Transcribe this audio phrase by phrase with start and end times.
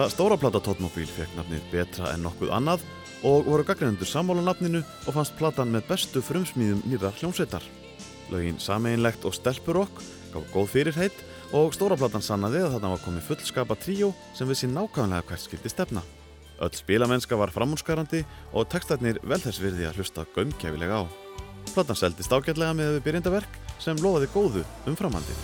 [0.00, 2.84] Fyrsta stóraplata Tóttmóbíl fekk nafnið betra en nokkuð annað
[3.28, 7.60] og voru gaggrænendur sammála nafninu og fannst platan með bestu frumsmýðum nýra hljómsveitar.
[8.32, 10.00] Laugin sameinlegt og stelpurokk
[10.32, 11.18] gaf góð fyrirheit
[11.52, 16.04] og stóraplatan sannaði að þarna var komið fullskapa tríó sem vissi nákvæmlega hvert skildi stefna.
[16.64, 18.22] Öll spilamennska var framhúnskarandi
[18.54, 21.12] og textarnir vel þess virði að hlusta gömkjæfilega á.
[21.74, 25.36] Platan seldist ágætlega með við byrjendaverk sem lofaði góðu umframandi.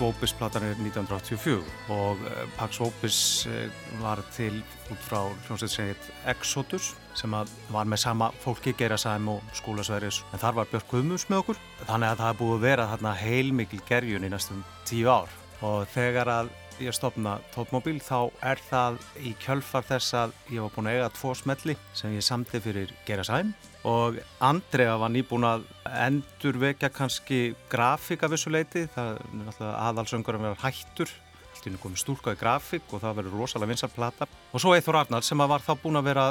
[0.00, 1.56] Opus platan er 1984
[1.90, 3.16] og eh, Pax Opus
[3.50, 3.70] eh,
[4.00, 4.60] var til
[4.92, 10.22] út frá hljómsveit sem heit Exodus sem var með sama fólki, Geira Sæm og Skólasverðis
[10.32, 11.62] en þar var Björk Guðmunds með okkur.
[11.88, 15.34] Þannig að það búið að vera heilmikil gerjun í næstum tíu ár.
[15.62, 16.52] Og þegar að
[16.86, 21.10] ég stopna tótmobil þá er það í kjölfar þess að ég var búin að eiga
[21.16, 23.52] tvo smelli sem ég samti fyrir Geira Sæm.
[23.88, 25.66] Og Andrea var nýbúin að
[26.06, 27.40] endur vekja kannski
[27.72, 31.14] grafík af þessu leiti, það er náttúrulega aðalsöngur að vera hættur.
[31.52, 34.28] Allt í einhverjum stúlkaði grafík og það verður rosalega vinsar plata.
[34.52, 36.28] Og svo Eithor Arnald sem var þá búin að vera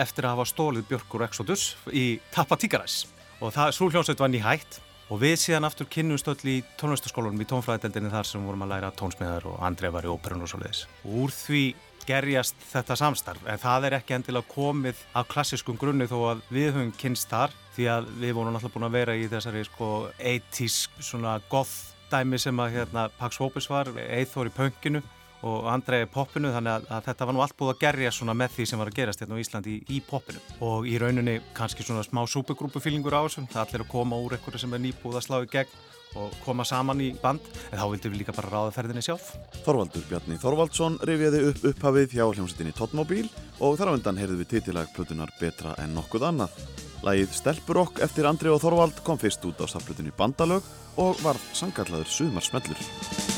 [0.00, 3.04] eftir að hafa stólið Björkur Exodus í Tappa Tíkaræs
[3.44, 4.80] og það Súljónsveit var nýhætt
[5.12, 9.48] og við síðan aftur kynnumstöll í tónlistaskólanum í tónfræðdeldinni þar sem vorum að læra tónsmiðar
[9.50, 10.84] og Andrea var í óperun og svo leiðis.
[11.04, 11.64] Úr því
[12.04, 16.70] gerjast þetta samstarf en það er ekki endilega komið af klassiskum grunni þó að við
[16.74, 19.90] höfum kynst þar því að við vorum alltaf búin að vera í þessari sko
[20.20, 25.02] 80's svona goth dæmi sem að hérna Pax Vopis var, Eithor í pönginu
[25.44, 28.54] og Andrei poppinu þannig að, að þetta var nú allt búið að gerja svona með
[28.56, 30.40] því sem var að gerast hérna á Íslandi í, í poppinu.
[30.64, 34.62] Og í rauninni kannski svona smá súpegrúpufílingur á þessum, það allir að koma úr eitthvað
[34.64, 35.82] sem er nýbúið að slá í gegn
[36.14, 37.44] og koma saman í band.
[37.72, 39.34] En þá vildum við líka bara ráða ferðinni sjálf.
[39.66, 43.26] Þorvaldur Bjarni Þorvaldsson rifjaði upp upphafið hjá hljómsettinni Totmobil
[43.58, 46.58] og þar á undan heyrðum við titilag Plutunar betra en nokkuð annað.
[47.04, 50.64] Lægið Stelpurokk eftir Andri og Þorvald kom fyrst út á staflutinni Bandalög
[51.02, 53.33] og var sangallaður Suðmarsmellur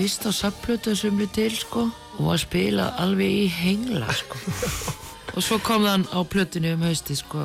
[0.00, 1.80] kom held ég fyrst á sapplötu sem við til sko
[2.16, 4.38] og var spilað alveg í hengla sko.
[5.36, 7.44] Og svo kom þann á plötunni um hausti sko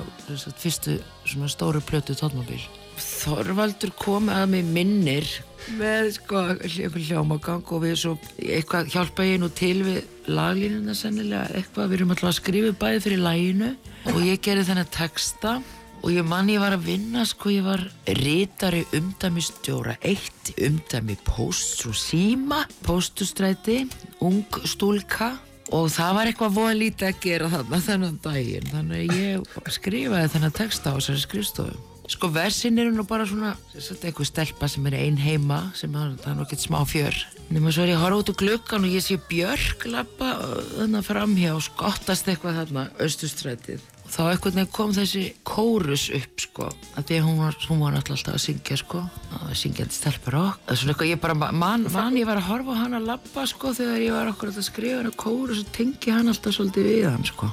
[0.58, 0.96] fyrstu
[1.28, 2.64] svona stóru plötu tónmobil
[2.96, 5.28] Þorvaldur kom að mig minnir
[5.76, 11.90] með sko hljómagang og við svo eitthvað hjálpa ég nú til við laglínuna sennilega eitthvað.
[11.90, 13.76] Við erum alltaf að skrifa bæði fyrir læginu
[14.14, 15.62] og ég gerði þennan texta
[16.04, 17.82] og ég mann ég var að vinna sko ég var
[18.20, 23.84] rítari umdæmistjóra eitt umdæmi post og síma postustræti
[24.22, 25.36] ung stúlka.
[25.74, 28.68] Og það var eitthvað voða lítið að gera þarna þennan daginn.
[28.70, 31.80] Þannig að ég skrifaði þennan texta á þessari skrifstofu.
[32.06, 36.38] Sko versin eru nú bara svona eitthvað stelpa sem er ein heima sem það er
[36.38, 37.18] nokkið smá fjör.
[37.50, 40.36] Nema svo er ég að horfa út úr glukkan og ég sé Björk lappa
[40.76, 46.70] þannig framhjá og skottast eitthvað þarna austustrætið og þá eitthvað kom þessi kórus upp sko
[46.70, 49.02] að því að hún var, hún var alltaf að syngja sko
[49.40, 52.42] að syngja þetta stelpur okk það er svona eitthvað ég bara mann man, ég var
[52.42, 55.64] að horfa hann að lappa sko þegar ég var okkur að skrifa hann að kórus
[55.66, 57.52] og tengi hann alltaf svolítið við hann sko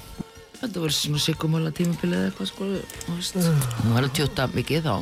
[0.62, 2.66] Þetta voru svona sigumóla tímabilið eitthvað sko.
[3.08, 4.92] Hún var að tjóta mikið þá.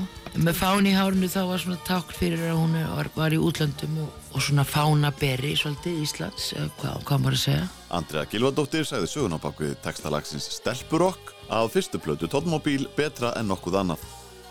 [0.40, 3.98] Með fáni í hárunu þá var svona takk fyrir að hún var, var í útlöndum
[4.06, 7.68] og, og svona fánaberi svolítið Íslands, eða hvað, hvað maður að segja.
[7.98, 13.80] Andrea Gilvardóttir segði sögun á bakvið textalagsins Stelpurokk að fyrstu plötu tónmóbíl betra en nokkuð
[13.82, 14.04] annað.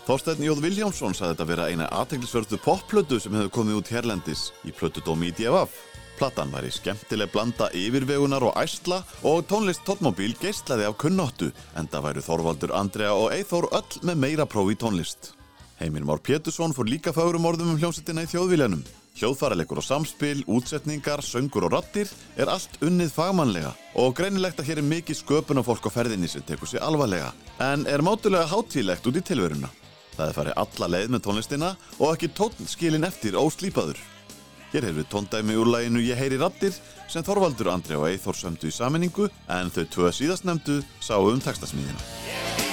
[0.06, 4.74] Þorstein Jóð Viljámsson sagði þetta vera eina aðteglisvörðu popplötu sem hefði komið út hérlendis í
[4.74, 5.76] plötudómi í DFF.
[6.20, 11.48] Platan væri skemmtileg blanda yfirvegunar og æsla og tónlist tónmóbíl geistlaði af kunnóttu
[11.78, 15.32] en það væru Þorvaldur, Andrea og Eithór öll með meira prófi tónlist.
[15.80, 18.84] Heimir Már Pétursson fór líka fagrum orðum um hljómsettina í þjóðvíljanum.
[19.18, 24.80] Hljóðfæralegur og samspil, útsetningar, söngur og rattir er allt unnið fagmannlega og greinilegt að hér
[24.82, 27.32] er mikið sköpun á fólk á ferðinni sem tekur sér alvarlega
[27.66, 29.72] en er mátulega hátílegt út í tilveruna.
[30.14, 33.98] Það er farið alla leið með tónlistina og ekki tónn skilin eftir óslýpaður.
[34.70, 36.76] Hér hefur við tóndæmi úr læginu Ég heyri rattir
[37.10, 42.69] sem Þorvaldur, Andri og Eithor sömdu í saminningu en þau tvö síðastnemdu sáu um textasmíðina.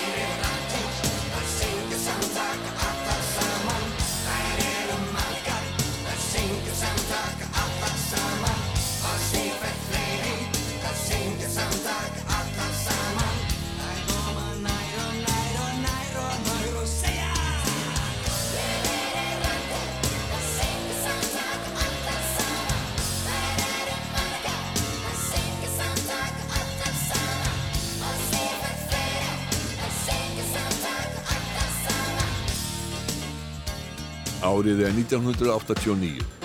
[34.48, 36.37] Árið er 1989.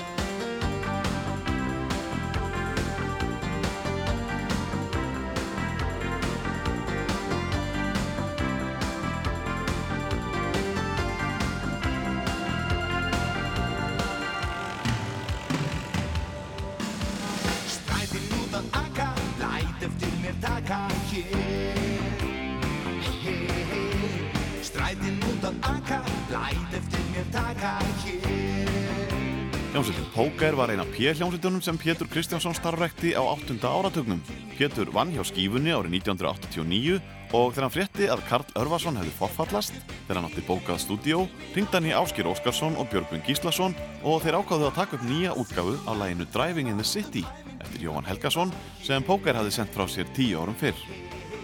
[31.03, 33.59] P-hljómsveitunum sem Pétur Kristjánsson starfrekti á 8.
[33.59, 34.23] áratögnum.
[34.55, 37.01] Pétur vann hjá skífunni árið 1989
[37.35, 39.75] og þegar hann frétti að Karl Örvarsson hefði forfallast,
[40.07, 41.25] þegar hann átti bókað stúdíó,
[41.57, 43.75] ringd hann í Áskir Óskarsson og Björgvin Gíslason
[44.07, 47.27] og þeir ákváðu að taka upp nýja útgafu á læginu Driving in the City
[47.59, 48.55] eftir Jóhann Helgason
[48.87, 50.79] sem Póker hafði sendt frá sér tíu árum fyrr.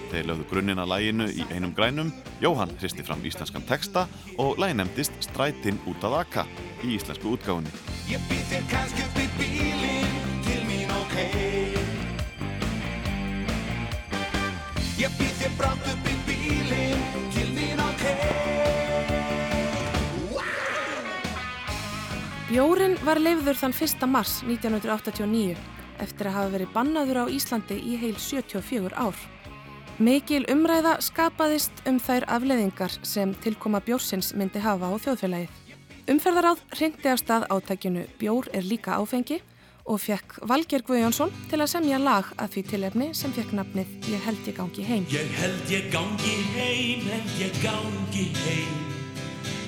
[0.08, 2.10] Þeir lögðu grunninn að læginu í einum grænum,
[2.40, 4.06] Jóhann hristi fram íslenskan texta
[4.40, 6.46] og lægin nefndist Strætin út að aka
[6.80, 7.72] í íslensku útgáfunni.
[8.08, 11.16] Ég býð þér kannski upp í bílinn til mín ok
[14.98, 18.04] Ég býð þér brátt upp í bílinn til mín ok
[22.48, 24.08] Bjórin var leifður þann 1.
[24.08, 25.58] mars 1989
[26.00, 29.18] eftir að hafa verið bannaður á Íslandi í heil 74 ár.
[29.98, 35.56] Mikil umræða skapaðist um þær afleðingar sem tilkoma bjórsins myndi hafa á þjóðfélagið.
[36.12, 39.40] Umferðaráð hrindi af stað átækjunu Bjór er líka áfengi
[39.90, 44.22] og fekk Valger Guðjónsson til að semja lag að því tilefni sem fekk nafnið Ég
[44.28, 45.10] held ég gangi heim.
[45.10, 48.78] Ég held ég gangi heim, held ég gangi heim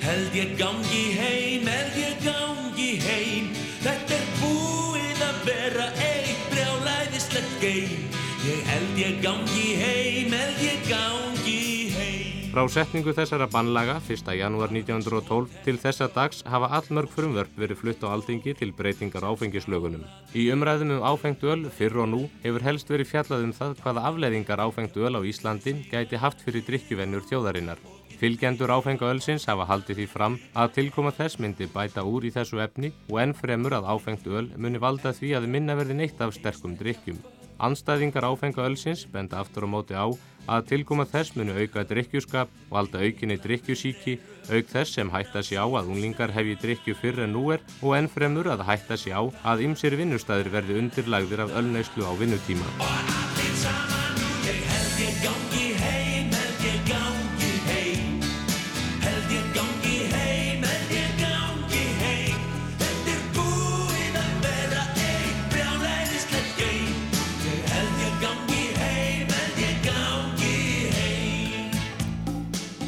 [0.07, 3.51] Held ég gangi heim, held ég gangi heim
[3.83, 10.87] Þetta er búið að vera eitt brjálæðislegt geim Ég held ég gangi heim, held ég
[10.89, 11.57] gangi
[11.93, 14.31] heim Frá setningu þessara bannlaga 1.
[14.33, 20.01] janúar 1912 til þessa dags hafa allmörg frumvörp verið flutt á alþingi til breytingar áfengislögunum.
[20.33, 24.05] Í umræðum um áfengt öl fyrr og nú hefur helst verið fjallað um það hvaða
[24.09, 27.77] afleiðingar áfengt öl á Íslandi gæti haft fyrir drikkjuvennur þjóðarinnar.
[28.17, 32.57] Fylgjendur áfenga ölsins hafa haldið því fram að tilkoma þess myndi bæta úr í þessu
[32.65, 36.33] efni og enn fremur að áfengt öl muni valda því að minna verði neitt af
[36.33, 37.21] sterkum drikkjum.
[37.61, 40.09] Anstæðingar áfenga ölsins benda aftur á móti á
[40.49, 44.17] að tilkoma þess muni auka drikkjuskap, valda aukinni drikkjusíki,
[44.49, 47.93] auk þess sem hætta sér á að unglingar hefji drikkju fyrr en nú er og
[47.99, 52.67] enn fremur að hætta sér á að ymsir vinnustæðir verði undirlagðir af ölneislu á vinnutíma.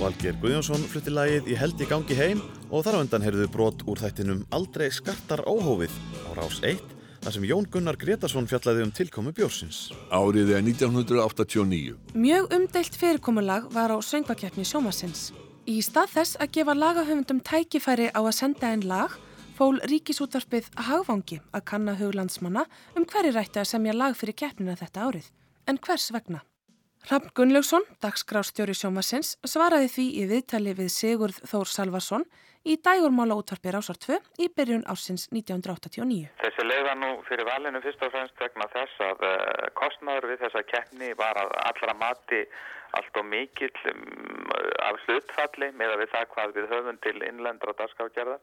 [0.03, 3.85] Valgeir Guðjónsson flutti lagið í held í gangi heim og þar á undan heyrðu brot
[3.87, 5.93] úr þættinum Aldrei skartar óhófið
[6.27, 6.81] á rás 1
[7.23, 9.93] þar sem Jón Gunnar Gretarsson fjallaði um tilkomu bjórsins.
[10.11, 11.95] Árið er 1989.
[12.19, 15.29] Mjög umdeilt fyrirkomulag var á söngvakeppni sjómasins.
[15.71, 19.15] Í stað þess að gefa lagahöfundum tækifæri á að senda einn lag
[19.55, 22.67] fól ríkisútvarpið Hagvangi að kanna huglandsmanna
[22.99, 25.31] um hverju rætti að semja lag fyrir keppnina þetta árið.
[25.63, 26.43] En hvers vegna?
[27.03, 32.23] Hrafn Gunnlaugsson, dagskrástjóri sjómasins, svaraði því í viðtali við Sigurð Þór Salvarsson
[32.63, 36.29] í dægurmála útvarpi Rásar 2 í byrjun ársins 1989.
[36.39, 40.63] Þessi leiða nú fyrir valinu fyrst og fremst vegna þess að uh, kostnaður við þessa
[40.69, 42.39] keppni var að allra mati
[42.95, 44.47] allt og mikill um,
[44.87, 48.39] af hlutfalli með að við það hvað við höfum til innlendra dagskágerðar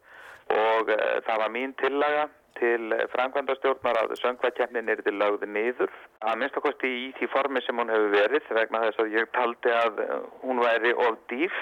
[0.53, 2.29] og uh, það var mín tillaga
[2.61, 7.93] til framkvæmdastjórnar að söngvakeppnin er til lögði niður að minnstakosti í því formi sem hún
[7.93, 10.03] hefur verið vegna þess að ég taldi að
[10.45, 11.61] hún væri of dýf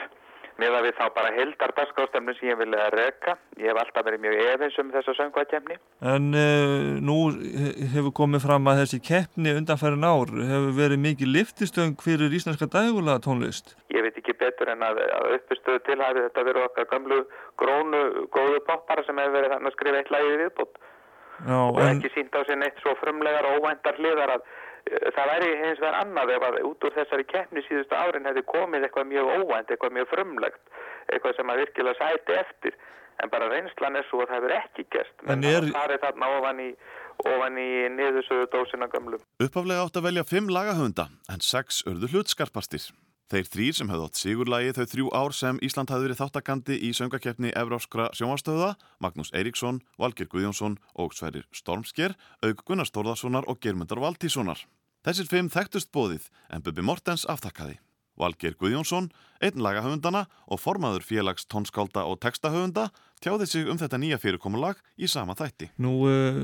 [0.59, 3.35] með að við þá bara heldar dagskáðstemnu sem ég vilja að reka.
[3.61, 5.77] Ég hef alltaf verið mjög efins um þessa söngvakeppni.
[6.13, 7.19] En uh, nú
[7.95, 13.23] hefur komið fram að þessi keppni undanfærin ár hefur verið mikið liftistöng fyrir íslenska dægulega
[13.27, 13.77] tónlist.
[13.95, 17.23] Ég veit ekki betur en að, að uppistöðu til hafi þetta verið okkar gamlu
[17.63, 20.83] grónu góðu poppara sem hefur verið þannig að skrifa eitt lagi viðbútt.
[21.47, 25.09] Já, og en, ekki sínt á sig neitt svo frumlegar og óvæntar hliðar að uh,
[25.15, 28.87] það væri hins vegar annað ef að út úr þessari keppni síðustu árin hefði komið
[28.89, 30.63] eitthvað mjög óvænt, eitthvað mjög frumlegt
[31.13, 32.79] eitthvað sem að virkilega sæti eftir.
[33.19, 35.15] En bara reynslan er svo að það hefur ekki gerst.
[35.27, 36.69] En menn er- það farið þarna ofan í
[37.27, 39.19] ofan í niðursöðu dósina gömlu.
[39.43, 42.85] Uppaflega átt að velja fimm lagahöfunda en sex urðu hlutskarpastir.
[43.29, 46.93] Þeir þrýr sem hefðu átt sigurlagi þau þrjú ár sem Ísland hafði verið þáttakandi í
[46.97, 48.71] söngakeppni Evróskra sjónvastöða,
[49.05, 54.65] Magnús Eiríksson, Valgir Guðjónsson og Sverrir Stormsker, auk Gunnar Stórðarssonar og Germundar Valtíssonar.
[55.05, 57.77] Þessir fimm þekktust bóðið en Bubi Mortens aftakkaði.
[58.19, 59.11] Valgeir Guðjónsson,
[59.45, 62.89] einn lagahöfundana og formaður félags tónskálda og textahöfunda
[63.23, 65.71] tjáði sig um þetta nýja fyrirkomulag í sama þætti.
[65.83, 66.39] nú uh,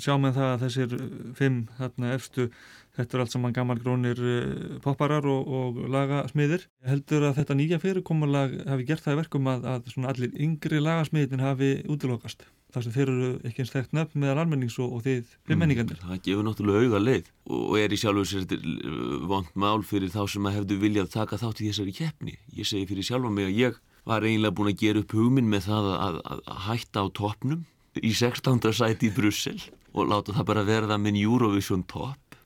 [0.00, 0.96] sjáum við það að þessir
[1.36, 2.48] fimm þarna efstu,
[2.96, 6.68] þetta er allt saman gammal grónir uh, popparar og, og lagasmiðir.
[6.88, 11.44] Heldur að þetta nýja fyrirkomulag hafi gert það í verkum að, að allir yngri lagasmiðin
[11.44, 12.48] hafi útilokast.
[12.76, 16.00] Þar sem þeir eru ekki eins þekkt nefn meðal almennings og, og þið fimmmenningarnir.
[16.02, 20.20] Það gefur náttúrulega auga leið og er í sjálfur sér þetta vond mál fyrir þá
[20.28, 22.34] sem að hefðu viljað taka þátt í þessari keppni.
[22.52, 25.70] Ég segi fyrir sjálfa mig að ég var eiginlega búin að gera upp hugminn með
[25.70, 27.64] það að, að, að hætta á toppnum
[27.96, 28.60] í 16.
[28.76, 29.56] sæti í Brussel
[29.96, 32.36] og láta það bara verða minn Eurovision topp.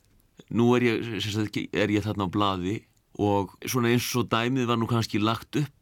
[0.55, 2.79] Nú er ég, sagt, er ég þarna á blaði
[3.19, 5.75] og svona eins og dæmið var nú kannski lagt upp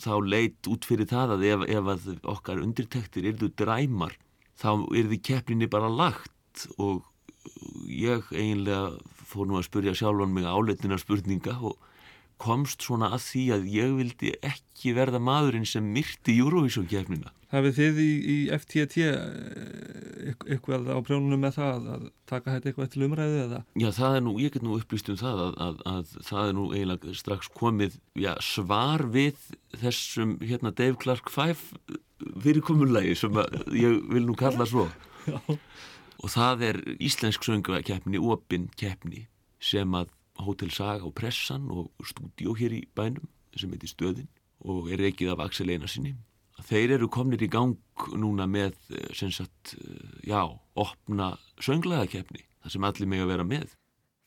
[0.00, 4.16] þá leit út fyrir það að ef, ef að okkar undirtektir yrðu dræmar
[4.60, 7.04] þá yrði keppninni bara lagt og
[7.88, 8.98] ég eiginlega
[9.30, 11.78] fór nú að spurja sjálfan mig áleitina spurninga og
[12.40, 17.32] komst svona að því að ég vildi ekki verða maðurinn sem myrti Eurovision keppnina.
[17.50, 22.92] Hafið þið í, í FTT eh, eitthvað á prjónunum með það að taka þetta eitthvað
[22.92, 23.62] til umræðu eða?
[23.82, 26.54] Já, það er nú, ég get nú upplýst um það að, að, að það er
[26.58, 29.42] nú eiginlega strax komið já, svar við
[29.82, 31.66] þessum hérna Dave Clark 5
[32.44, 34.86] fyrirkomulagi sem að, ég vil nú kalla svo.
[35.26, 35.40] Já.
[36.20, 39.26] Og það er íslensk söngakeppni, opin keppni
[39.60, 44.28] sem að Hotel Saga og Pressan og stúdíó hér í bænum sem heitir Stöðin
[44.60, 46.14] og er reikið af Axel Einarsinni.
[46.68, 47.76] Þeir eru komnir í gang
[48.16, 50.42] núna með eh, sem sagt, eh, já,
[50.74, 53.76] opna sönglaðakeppni, það sem allir mig að vera með.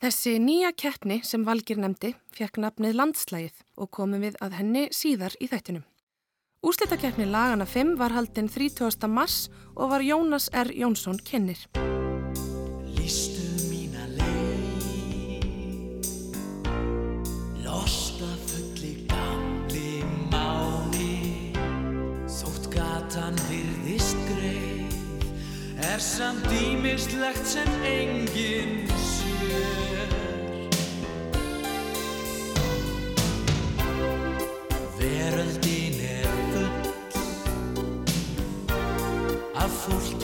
[0.04, 5.38] Þessi nýja keppni sem Valgir nefndi fekk nafnið landslægið og komum við að henni síðar
[5.40, 5.86] í þættinum.
[6.64, 9.08] Úslitakeppni lagana 5 var haldinn 30.
[9.12, 10.72] mars og var Jónas R.
[10.76, 11.60] Jónsson kennir.
[25.94, 30.10] er samt dýmislegt sem enginn sér.
[34.98, 36.72] Veröldin er full
[39.56, 40.23] af fólki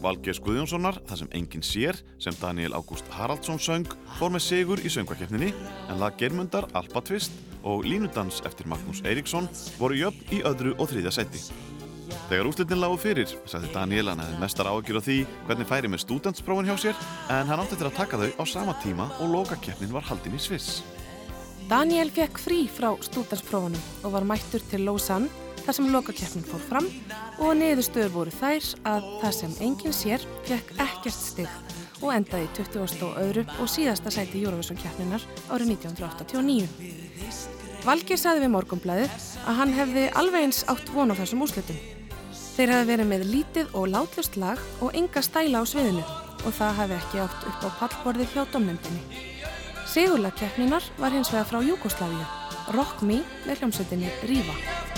[0.00, 3.88] Valgeir Guðjónssonar, Það sem enginn sér, sem Daniel Ágúst Haraldsson söng,
[4.18, 5.52] fór með sigur í söngvakeppninni,
[5.88, 10.88] en lag Geirmundar, Alpa Twist og Línudans eftir Magnús Eiríksson voru jöfn í öðru og
[10.92, 11.42] þriðja seti.
[12.30, 16.04] Þegar úslitin lágu fyrir, sagði Daniel hann hefði mestar ágjur á því hvernig færi með
[16.04, 17.04] stúdentsprófin hjá sér,
[17.34, 20.42] en hann átti til að taka þau á sama tíma og lokakeppnin var haldin í
[20.42, 20.80] Sviss.
[21.70, 26.88] Daniel fekk frí frá stúdansprófunum og var mættur til Lausanne þar sem lokakeppnin fór fram
[27.40, 31.52] og niðurstöður voru þær að það sem enginn sér fekk ekkert stig
[32.00, 33.04] og endaði í 20.
[33.06, 36.68] og öðru og síðasta sæti Eurovision keppninar árið 1989.
[37.84, 41.78] Valgeir saði við morgumblæðið að hann hefði alveg eins átt von á þessum úrslutum.
[42.56, 46.04] Þeir hefði verið með lítið og látlust lag og enga stæla á sviðinu
[46.44, 49.24] og það hefði ekki átt upp á pallborðið hjá domnefndinni.
[49.90, 52.28] Sigurlag keppninar var hins vegar frá Júkoslavíu,
[52.76, 54.89] Rock Me með hljómsveitinni Rífa.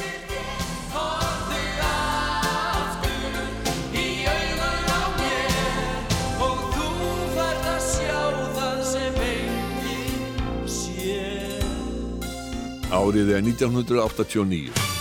[12.92, 14.91] Árið er 1989.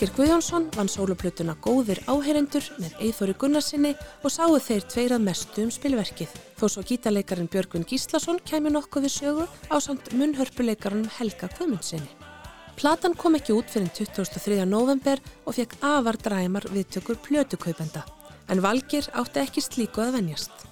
[0.00, 3.90] Valgeir Guðjónsson vann sóluplötuna Góðir áheyrendur með Eithóri Gunnarsinni
[4.24, 6.30] og sáu þeir tveir að mestu um spilverkið.
[6.56, 12.08] Þó svo gítarleikarin Björgvin Gíslason kæmi nokkuð við sögu á samt munnhörpuleikarinn Helga Guðmundsinni.
[12.80, 14.64] Platan kom ekki út fyrir 23.
[14.64, 18.06] november og fekk afar dræmar viðtökur plötukaupenda,
[18.48, 20.69] en Valgeir átti ekki slíku að venjast.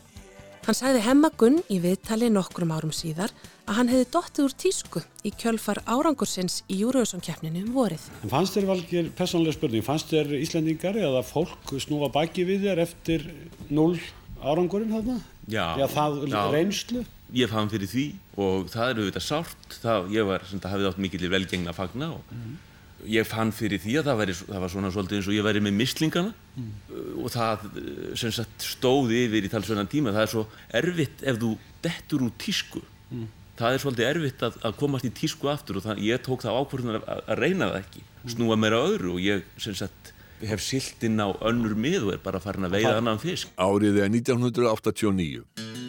[0.69, 3.31] Hann sagði Hemma Gunn í viðtali nokkrum árum síðar
[3.65, 8.05] að hann hefði dottið úr tísku í kjölfar árangursins í Júruvísson-keppninu um vorið.
[8.21, 12.83] En fannst þér valgir personlega spurning, fannst þér Íslandingar eða fólk snúa baki við þér
[12.85, 13.25] eftir
[13.73, 13.97] null
[14.45, 15.17] árangurinn þarna?
[15.49, 16.39] Já, Já, það já.
[16.53, 17.07] reynslu?
[17.41, 19.81] Ég fann fyrir því og það er auðvitað sárt.
[19.81, 22.37] Það, ég var, sem það hafði átt mikill velgengna að fagna og
[23.07, 25.63] ég fann fyrir því að það, væri, það var svona svolítið eins og ég væri
[25.63, 26.33] með mislingana
[27.23, 30.15] og það eh, sem sagt stóði yfir í talsverðan tíma.
[30.17, 30.45] Það er svo
[30.81, 31.53] erfitt ef þú
[31.85, 32.83] dettur úr tísku.
[33.59, 36.61] Það er svolítið erfitt að, að komast í tísku aftur og það, ég tók það
[36.63, 38.05] ákvörðunar að, að reyna það ekki.
[38.35, 40.13] Snúa meira öðru og ég sem sagt
[40.47, 43.51] hef silt inn á önnur mið og er bara farin að veiða annan fisk.
[43.59, 45.88] Árið er 1989.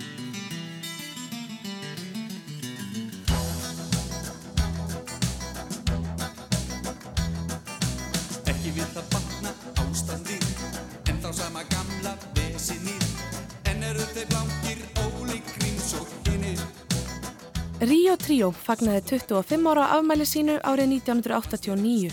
[17.80, 22.10] Ríó Tríó fagnaði 25 ára afmæli sínu árið 1989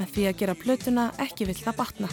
[0.00, 2.08] með því að gera plötuna ekki vill það batna.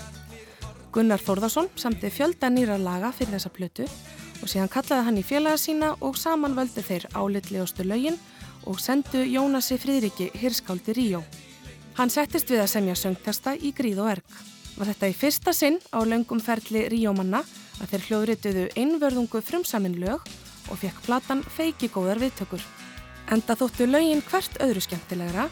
[0.92, 3.86] Gunnar Þórðarsson samti fjölda nýra laga fyrir þessa plötu
[4.42, 8.18] og síðan kallaði hann í félaga sína og saman völdu þeir álitlegustu lögin
[8.68, 11.22] og sendu Jónasi Fríðriki hirskáldi Ríó.
[11.96, 14.42] Hann settist við að semja söngtesta í gríð og erg.
[14.76, 17.40] Var þetta í fyrsta sinn á löngum ferli Ríómanna
[17.80, 20.28] að þeir hljóðrituðu einvörðungu frumsamin lög
[20.68, 22.68] og fekk platan feiki góðar viðtökur.
[23.28, 25.50] Enda þóttu laugin hvert öðru skemmtilegra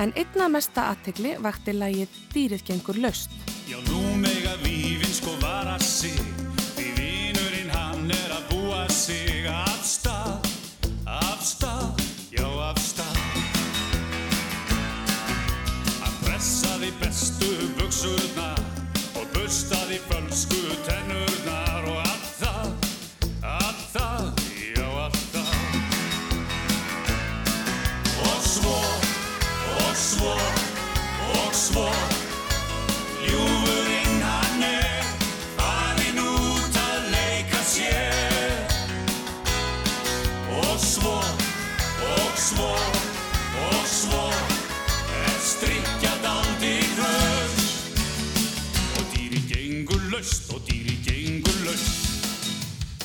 [0.00, 3.34] en einna mesta aðtegli vakti lagið Dýrið gengur laust.
[3.68, 6.16] Já nú mega vífin sko vara sig
[6.78, 10.48] því vínurinn hann er að búa sig af stað,
[11.04, 12.00] af stað,
[12.32, 13.20] já af stað.
[16.00, 18.54] Hann pressaði bestu vöksurna
[19.20, 21.29] og bustaði fölsku tennu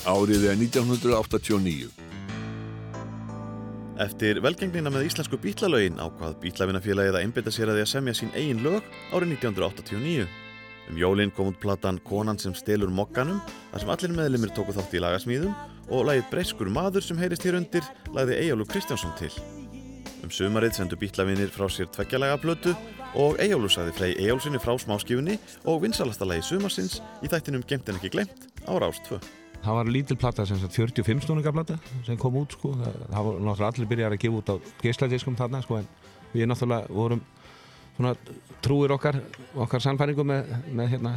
[0.06, 1.88] Árið er 1989.
[4.06, 8.34] Eftir velgengnina með íslensku bítlalögin ákvað bítlavinafélagið að einbytta sér að því að semja sín
[8.36, 10.28] eigin lög árið 1989.
[10.92, 13.40] Um jólinn kom út platan Konan sem stelur mokkanum
[13.72, 15.56] þar sem allir meðlumir tóku þátt í lagasmíðum
[15.90, 19.32] og lagið Breyskur maður sem heyrist hér undir lagði Eyjólu Kristjánsson til.
[20.22, 22.76] Um sumarið sendu bítlavinir frá sér tveggjalega blötu
[23.18, 27.98] og Eyjólu sagði frey Eyjólsinni frá smáskifunni og vinsalasta lagi sumarsins í þættinum Gemt en
[27.98, 29.45] ekki glemt á Rást 2.
[29.66, 32.76] Það var lítil platta sem sagt 45 snúninga platta sem kom út sko.
[32.78, 35.88] Það, það var náttúrulega allir byrjar að gefa út á geisladiskum þarna sko en
[36.36, 37.24] við náttúrulega vorum
[37.96, 38.12] svona
[38.66, 39.18] trúir okkar,
[39.64, 41.14] okkar sannfæringu með, með hérna,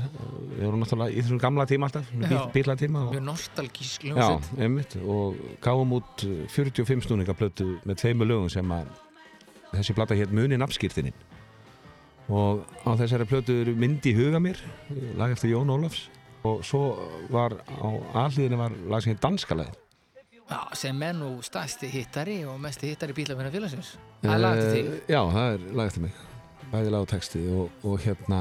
[0.52, 2.12] við vorum náttúrulega í þessum gamla tíma alltaf,
[2.54, 3.02] bíla tíma.
[3.10, 4.52] Mjög nostalgísk hljómsveit.
[4.52, 8.92] Já, einmitt og gáum út 45 snúninga plötu með tveimu lögum sem að
[9.72, 11.18] þessi platta hétt Munin Abskýrtininn
[12.28, 14.60] og á þessari plötu eru myndi í huga mér,
[15.18, 16.06] lag eftir Jón Ólafs
[16.46, 16.82] og svo
[17.32, 17.88] var á
[18.26, 19.74] alliðinu var lag sem heit Danskalæð
[20.48, 23.98] Já, sem er nú stærsti hittari og mest hittari bílafina félagsins.
[24.22, 24.86] Það er lagt til þig.
[24.94, 26.14] Eh, Já, það er lagt til mig.
[26.70, 28.38] Bæði lag og texti og, og hérna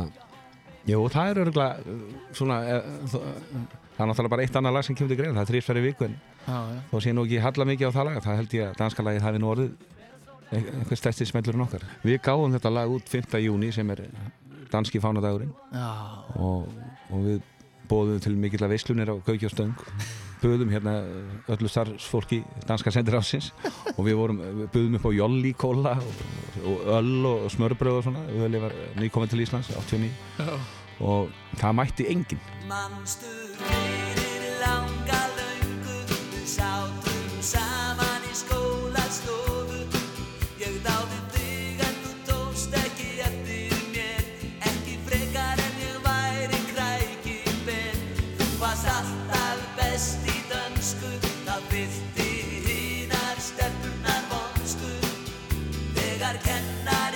[0.88, 1.98] Jú, það er örgulega
[2.36, 2.78] svona e,
[3.12, 6.06] það er náttúrulega bara eitt annað lag sem kemur til greið það er þrýsfæri viku
[6.08, 6.80] en já, já.
[6.94, 9.42] þó sé nú ekki halla mikið á það lag það held ég að Danskalæðið hafi
[9.44, 9.74] nú orðið
[10.48, 11.84] e, einhver stærsti smellurinn okkar.
[12.08, 13.36] Við gáum þetta lag út 5.
[13.44, 14.06] júni sem er
[14.72, 15.52] danski fánadagurinn.
[16.40, 16.72] Og,
[17.12, 17.44] og við
[17.90, 19.76] bóðum til mikill að veislunir á Gaukja og Stöng
[20.42, 20.96] böðum hérna
[21.50, 23.52] öllu starfsfólki danska sendir ásins
[23.96, 26.20] og við vorum, við böðum upp á jolli kóla og,
[26.64, 30.54] og öll og smörbröð og svona, við var nýkominn til Íslands 89 Já.
[31.00, 32.46] og það mætti enginn.
[32.70, 35.37] Manstu fyrir langa
[56.28, 57.07] Þegar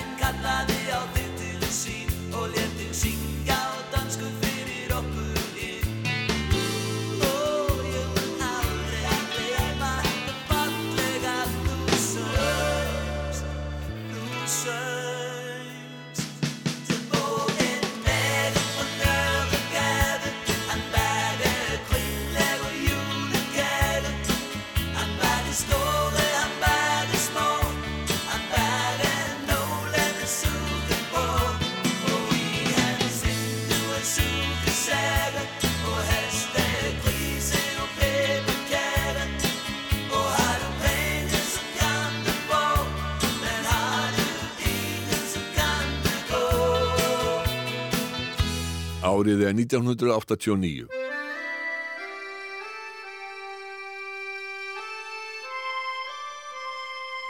[49.21, 50.87] Árið er 1989.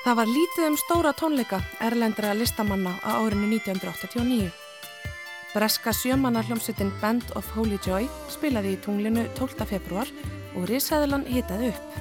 [0.05, 4.47] Það var lítið um stóra tónleika erlendra listamanna á árinu 1989.
[5.51, 9.67] Breska sjömanna hljómsveitin Band of Holy Joy spilaði í tunglinu 12.
[9.67, 10.07] februar
[10.55, 11.99] og risaðilan hitaði upp.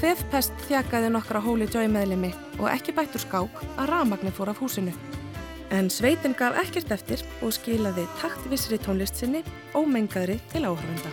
[0.00, 4.96] Hvefpest þjakaði nokkra Holy Joy meðlimi og ekki bættur skák að ramagni fór af húsinu.
[5.74, 9.42] En sveitin gaf ekkert eftir og skilaði taktvissri tónlist sinni
[9.74, 11.10] ómengaðri til áhörfunda.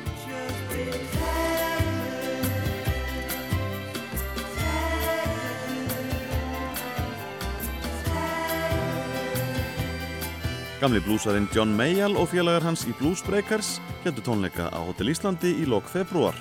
[10.83, 15.53] Gamli blúsarinn John Mayall og félagar hans í Blues Breakers heldur tónleika á Hotel Íslandi
[15.63, 16.35] í lok februar.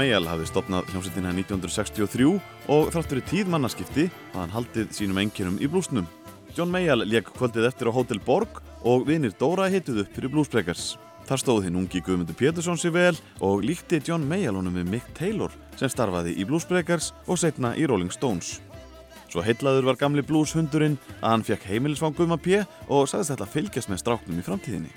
[0.00, 2.30] Mayall hafði stopnað hljómsveitina 1963
[2.72, 6.08] og þrátt fyrir tíð mannaskipti hafði hann haldið sínum enginum í blúsnum.
[6.52, 10.50] John Mayall leik kvöldið eftir á Hotel Borg og vinir Dóra hittuð upp fyrir Blues
[10.52, 10.98] Breakers.
[11.24, 15.08] Þar stóð hinn ungi Guðmundur Pétursson sér vel og líkti John Mayall honum við Mick
[15.16, 18.58] Taylor sem starfaði í Blues Breakers og setna í Rolling Stones.
[19.32, 22.60] Svo heillaður var gamli blueshundurinn að hann fekk heimilisvang Guðma P.
[22.84, 24.92] og sagðist þetta að fylgjast með stráknum í framtíðinni.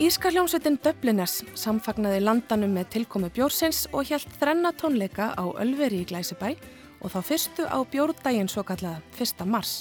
[0.00, 6.06] Írska hljómsveitin Dubliners samfagnaði landanum með tilkomi bjórsins og hjælt þrenna tónleika á Ölveri í
[6.06, 6.54] Glæsibæ
[7.00, 9.42] og þá fyrstu á bjórdaginn svo kallaða 1.
[9.50, 9.80] mars.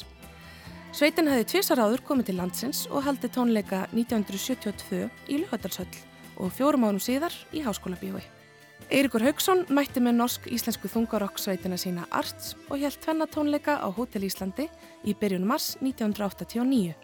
[0.90, 6.00] Sveitin hefði tvisar áður komið til landsins og haldi tónleika 1972 í Lugadalshöll
[6.42, 8.24] og fjórum ánum síðar í Háskóla bíói.
[8.90, 14.66] Eirikur Haugsson mætti með norsk-íslensku þungarokksveitina sína Arts og hjælt tvenna tónleika á Hótel Íslandi
[15.06, 16.98] í byrjun mars 1989.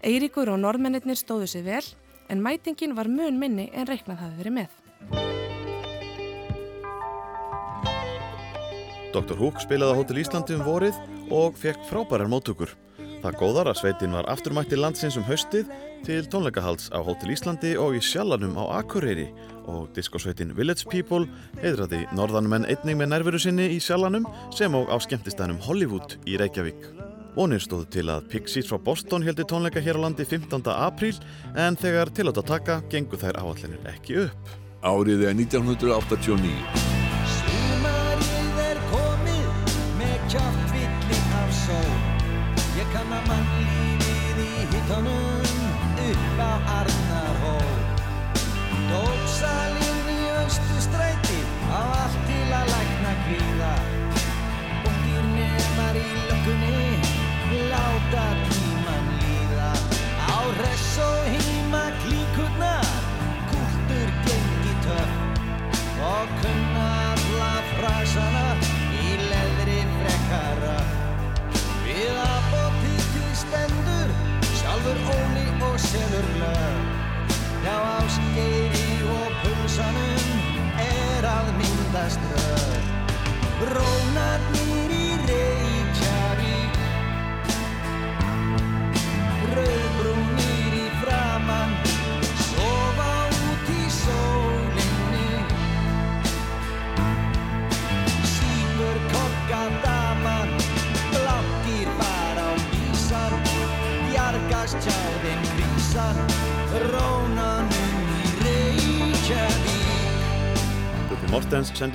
[0.00, 1.84] Eirikur og norðmennir stóðu sig vel
[2.32, 4.78] en mætingin var mun minni en reiknað hafi verið með.
[9.12, 9.36] Dr.
[9.36, 10.96] Hook spilaði á Hótel Íslandi um vorið
[11.28, 12.72] og fekk frábærar móttökur.
[13.20, 15.68] Það góðar að sveitin var afturmætti landsins um haustið
[16.06, 19.26] til tónleikahalds á Hótel Íslandi og í Sjallanum á Akureyri
[19.68, 21.28] og diskosveitin Village People
[21.60, 24.24] heidraði norðanumenn einning með nærveru sinni í Sjallanum
[24.56, 26.88] sem og á skemmtistænum Hollywood í Reykjavík.
[27.36, 30.64] Vonir stóðu til að Pixies frá Boston heldi tónleika hér á landi 15.
[30.72, 31.20] apríl
[31.60, 34.56] en þegar til átt að taka gengur þær áallinir ekki upp.
[34.80, 36.89] Árið er 1989.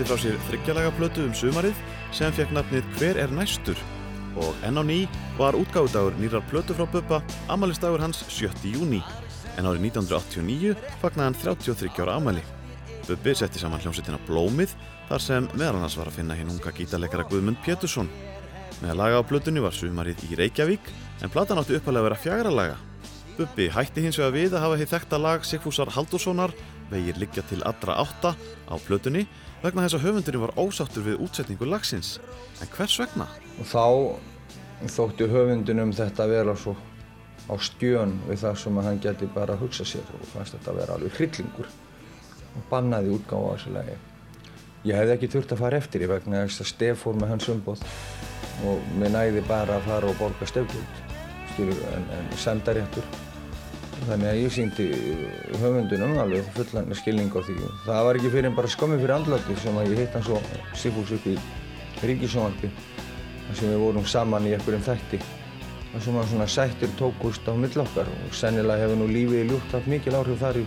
[0.06, 1.78] sendi frá sér þryggjalega plötu um sumarið
[2.14, 3.78] sem fekk nafnið Hver er næstur?
[4.38, 8.52] Og enn á ný var útgáðudagur nýrar plötu frá Bubba, amalistagur hans 7.
[8.70, 9.02] júni.
[9.58, 12.44] En árið 1989 fagnaði hann 33 ára amali.
[13.08, 14.76] Bubbi setti saman hljómsveitina Blómið
[15.10, 18.12] þar sem meðal annars var að finna hinn unga gítarleikara Guðmund Pétursson.
[18.84, 20.92] Með laga á plötunni var sumarið í Reykjavík
[21.24, 22.78] en platan átti uppalega vera fjagra laga.
[23.40, 26.54] Bubbi hætti hins vegar við að hafa hitt þekta lag Sigfúsar Haldurssonar
[26.92, 28.36] vegir liggja til allra átta
[28.70, 29.26] á plötunni
[29.66, 32.16] vegna þess að höfundurinn var ósáttur við útsetningu lagsins.
[32.62, 33.28] En hvers vegna?
[33.60, 33.86] Og þá
[34.96, 36.76] þótti höfundunum þetta vera svo
[37.46, 40.72] á skjön við það sem að hann geti bara að hugsa sér og fannst þetta
[40.72, 41.70] að vera alveg hryllingur
[42.56, 43.98] og bannaði útgáfa á þessu lagi.
[44.86, 47.50] Ég hefði ekki þurft að fara eftir í vegna þess að Stef fór með hans
[47.54, 47.86] umboð
[48.70, 51.00] og mér næði bara að fara og borga stefgjöld,
[51.60, 53.25] en, en sendaréttur.
[54.04, 54.86] Þannig að ég síndi
[55.62, 57.56] höfundunum alveg fullan skilning á því.
[57.88, 60.42] Það var ekki fyrir en bara skömmi fyrir andlati sem að ég hitt hann svo
[60.76, 61.38] Sigfús upp í
[62.06, 62.70] Ríkisjónvarpi
[63.48, 65.22] þar sem við vorum saman í einhverjum þætti.
[65.94, 69.48] Það sem að svona sættir tókust á mill okkar og sennilega hefur nú lífið í
[69.54, 70.66] ljútt haft mikil áhrif þar í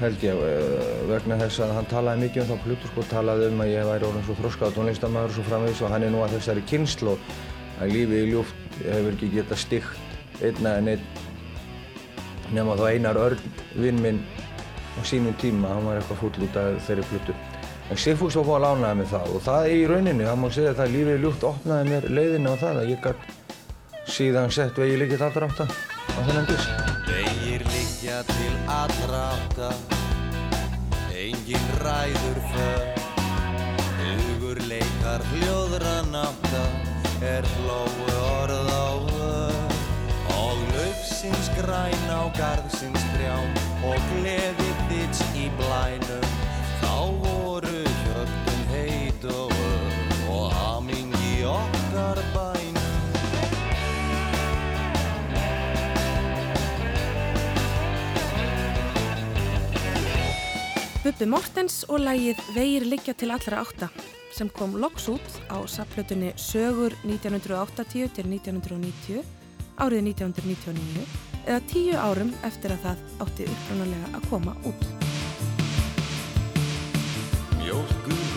[0.00, 3.60] held ég eh, vegna þess að hann talaði mikið um þá plötu sko, talaði um
[3.60, 6.36] að ég væri orðin svo þroskað tónlistamæður og svo framvegis og hann er nú að
[6.38, 7.16] þessari kynslu
[7.80, 11.04] að lífið í ljúft hefur ekki getað stygt einna en einn
[12.56, 14.22] nema þá Einar Örn, vinn minn
[14.98, 17.36] á sínum tíma, hann var eitthvað fúll út af þeirri plötu.
[17.90, 20.74] En Sigfús var búinn að lánaði mig það og það í rauninni, það má segja
[20.74, 23.38] að það lífið í ljúft opnaði mér leiðina á það að ég gætt
[24.10, 26.90] síðan sett vegi líkið allra átta á þennan disk.
[27.10, 29.70] Vegir liggja til allra átta
[31.20, 32.84] Engin ræður för
[34.00, 36.62] Hugur leikar hljóðra nátta
[37.20, 38.79] Er hlóu orð á vör Og
[41.20, 43.50] laufsins græn á garðsins trjám
[43.84, 46.28] Og gleði þits í blænum.
[46.80, 49.98] Þá voru hjörtun heit og ör
[50.32, 52.88] Og hamingi okkar bænum.
[61.04, 63.90] Bubbi Mortens og lægið Vegir liggja til allra átta
[64.30, 69.39] sem kom loks út á sapplötunni Sögur 1980 til 1990
[69.80, 71.04] árið 1999
[71.46, 74.88] eða tíu árum eftir að það átti upprunalega að koma út.
[77.60, 78.29] Mjólkur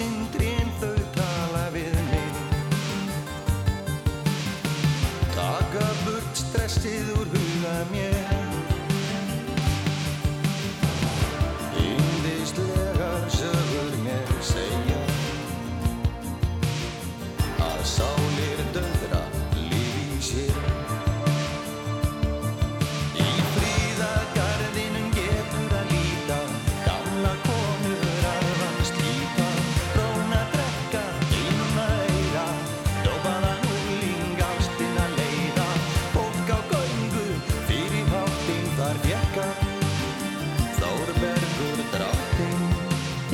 [0.00, 0.47] entre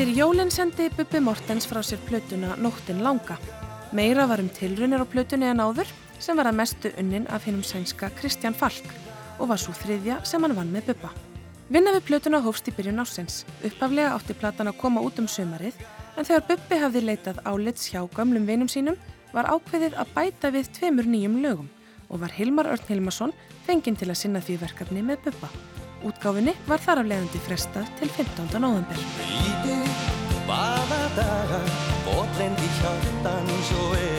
[0.04, 3.38] Eftir jólinn sendi Bubbi Mortens frá sér plötuna Nóttin langa.
[3.96, 5.88] Meira var um tilrunir á plötunni en áður
[6.20, 8.84] sem var að mestu unnin af hinnum sænska Kristján Falk
[9.38, 11.08] og var svo þriðja sem hann vann með Bubba.
[11.72, 13.46] Vinna við plötuna hófst í byrjun ásins.
[13.64, 15.80] Upphaflega átti platan að koma út um sömarið
[16.18, 18.98] en þegar Bubbi hafði leitað álits hjá gömlum vinum sínum
[19.32, 21.72] var ákveðið að bæta við tveimur nýjum lögum
[22.10, 23.32] og var Hilmar Örn Hilmarsson
[23.64, 25.48] fenginn til að sinna því verkefni með Bubba.
[26.04, 28.58] Útgáfinni var þar af leiðandi frestað til 15.
[28.60, 28.98] november.
[29.24, 29.86] Lítið
[30.48, 31.60] baða daga
[32.04, 34.13] Botlendi hjartans og ekki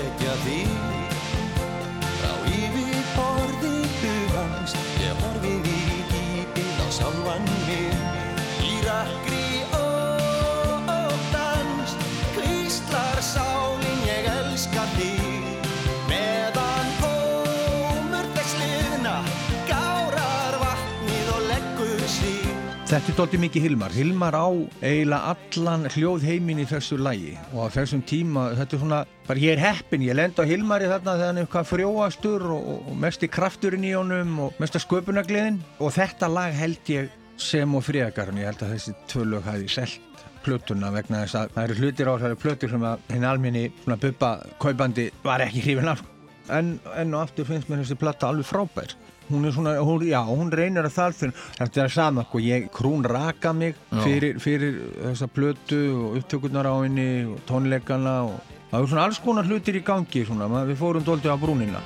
[22.85, 23.93] Þetta er doldið mikið Hilmar.
[23.97, 24.45] Hilmar á
[24.85, 29.55] eiginlega allan hljóðheimin í þessu lægi og á þessum tíma, þetta er svona, bara ég
[29.55, 33.25] er heppin, ég lend á Hilmari þarna þegar hann er eitthvað frjóastur og, og mest
[33.25, 37.09] í krafturinn í honum og mest að sköpunagliðin og þetta lag held ég
[37.41, 41.65] sem og friðagarn, ég held að þessi tvölög hafi selt plötuna vegna þess að það
[41.65, 45.89] eru hlutir á þessari plötur sem að hinn alminni svona buppa kaupandi var ekki hrifin
[45.89, 46.05] af.
[46.53, 48.93] En enn og aftur finnst mér þessi platta alveg frábær
[49.29, 53.05] hún er svona, hún, já, hún reynir að þalfinn þetta er sama, sko, ég krún
[53.07, 58.91] raka mig fyrir, fyrir þessa plötu og upptökurnar á henni og tónleikana og það er
[58.93, 61.81] svona alls konar hlutir í gangi svona, við fórum doldið á brúnina.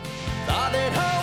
[0.50, 1.19] Það er háflóð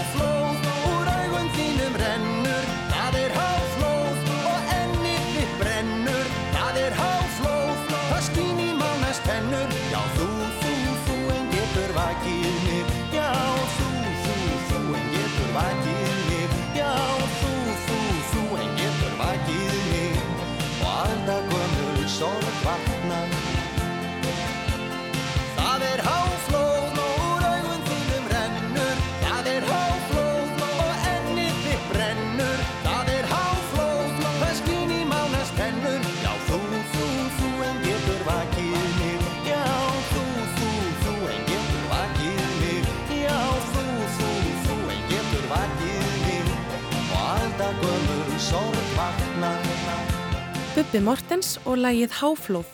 [22.17, 22.46] song.
[50.77, 52.69] Bubbi Mortens og lægið Háflóð.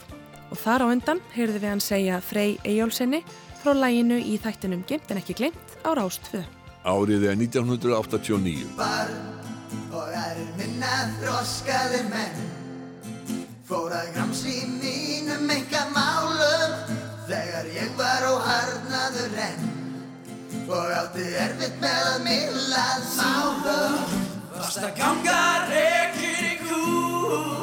[0.50, 3.20] Og þar á undan heyrðu við hann segja Frey Eyjólfsinni
[3.60, 6.40] frá læginu í þættinum Gimt en ekki glimt á Rást 2.
[6.82, 8.66] Árið er 1989.
[8.74, 9.14] Barn
[9.94, 12.42] og aðrir minna þroskaði menn.
[13.70, 16.74] Fór að gramsi í mínum enga málum
[17.30, 19.72] Þegar ég var óharnaður enn.
[20.66, 23.98] Og átti erfitt með að millað málum.
[24.58, 26.52] Varst að ganga rekur í
[27.22, 27.61] Til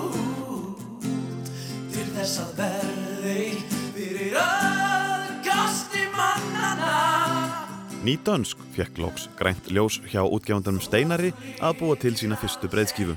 [2.20, 3.44] þess að verði
[3.96, 6.96] fyrir aðgasti mannana
[8.04, 11.32] Ný dönsk fekk loks grænt ljós hjá útgefandunum Steinari
[11.64, 13.16] að búa til sína fyrstu breyðskífu.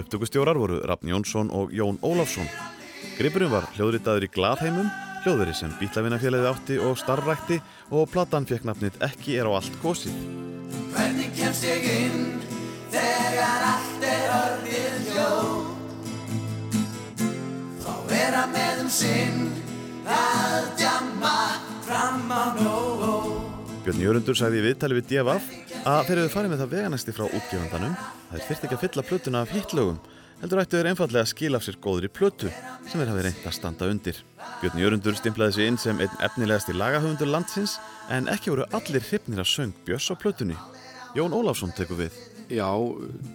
[0.00, 2.48] Upptökustjórar voru Rafn Jónsson og Jón Ólafsson.
[3.16, 4.90] Gripurinn var hljóðritaður í Glaðheimum,
[5.24, 7.62] hljóðveri sem Bítlavinafélagið átti og starfrækti
[7.92, 10.20] og platan fekk nafnið Ekki er á allt kosið.
[10.92, 12.30] Hvernig kemst ég inn
[12.92, 15.77] þegar allt er orðið hljóð
[18.10, 19.48] vera með um sinn
[20.08, 21.36] að djamma
[21.86, 23.32] fram á nóg
[23.84, 25.50] Björn Jörundur sagði í viðtali við DFF
[25.88, 27.98] að þeir eru farið með það veganæsti frá útgefandanum
[28.30, 30.00] þeir þyrfti ekki að fylla plötuna af hittlögum
[30.42, 32.50] heldur ættu þeir einfallega að skila af sér góðri plötu
[32.86, 34.20] sem þeir hafi reynt að standa undir.
[34.62, 37.78] Björn Jörundur stimplaði sig inn sem einn efnilegasti lagahöfundur landsins
[38.14, 40.58] en ekki voru allir hrifnir að söng Björns á plötunni.
[41.18, 42.14] Jón Ólafsson tekur við.
[42.48, 42.68] Já,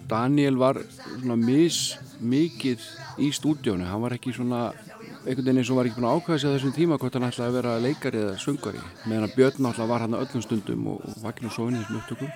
[0.09, 0.80] Daniel var
[1.20, 2.82] svona mis mikið
[3.22, 4.72] í stúdíónu, hann var ekki svona
[5.24, 7.28] einhvern veginn eins og var ekki búin að ákvæða sig á þessum tíma hvort hann
[7.28, 11.05] ætlaði að vera leikari eða söngari meðan að Björn náttúrulega var hann öllum stundum og,
[11.07, 12.34] og vakinn og sofin í þessum upptökum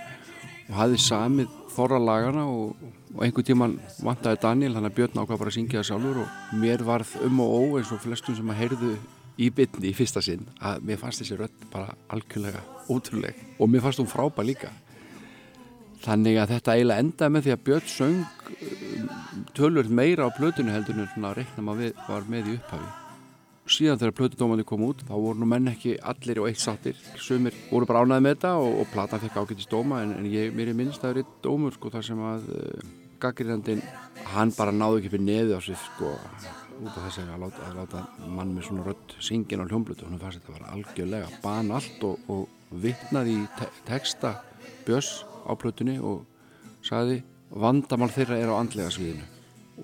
[0.67, 3.75] og hafði samið þorra lagana og, og einhvern tíman
[4.05, 7.43] vantaði Daniel þannig að Björn ákvað bara að syngja það sjálfur og mér varð um
[7.43, 8.95] og ó eins og flestum sem að heyrðu
[9.37, 13.83] í bytni í fyrsta sinn að mér fannst þessi rödd bara algjörlega ótrúleg og mér
[13.83, 14.71] fannst hún frábær líka
[16.07, 18.19] Þannig að þetta eiginlega endaði með því að Björn söng
[18.55, 19.09] um,
[19.57, 22.93] tölvöld meira á plötunu heldur en svona reikna maður við, var með í upphafi.
[23.67, 26.95] Síðan þegar plötudómandi kom út þá voru nú menn ekki allir og eitt sattir.
[27.19, 30.55] Sumir voru bara ánaði með þetta og, og platan fekk ágættist dóma en, en ég,
[30.55, 32.87] mér er minnst að það er dómur sko þar sem að uh,
[33.21, 33.83] gaggrínandinn,
[34.31, 36.13] hann bara náði ekki fyrir neði á sig sko
[36.77, 40.19] út af þess að láta, að láta mann með svona rödd syngin á hljómblutu hún
[40.21, 44.35] fannst þetta var algjörlega ban allt og, og vittnaði í te texta
[44.85, 46.25] Björns á plötunni og
[46.85, 49.25] sagði vandamál þeirra er á andlega sviðinu.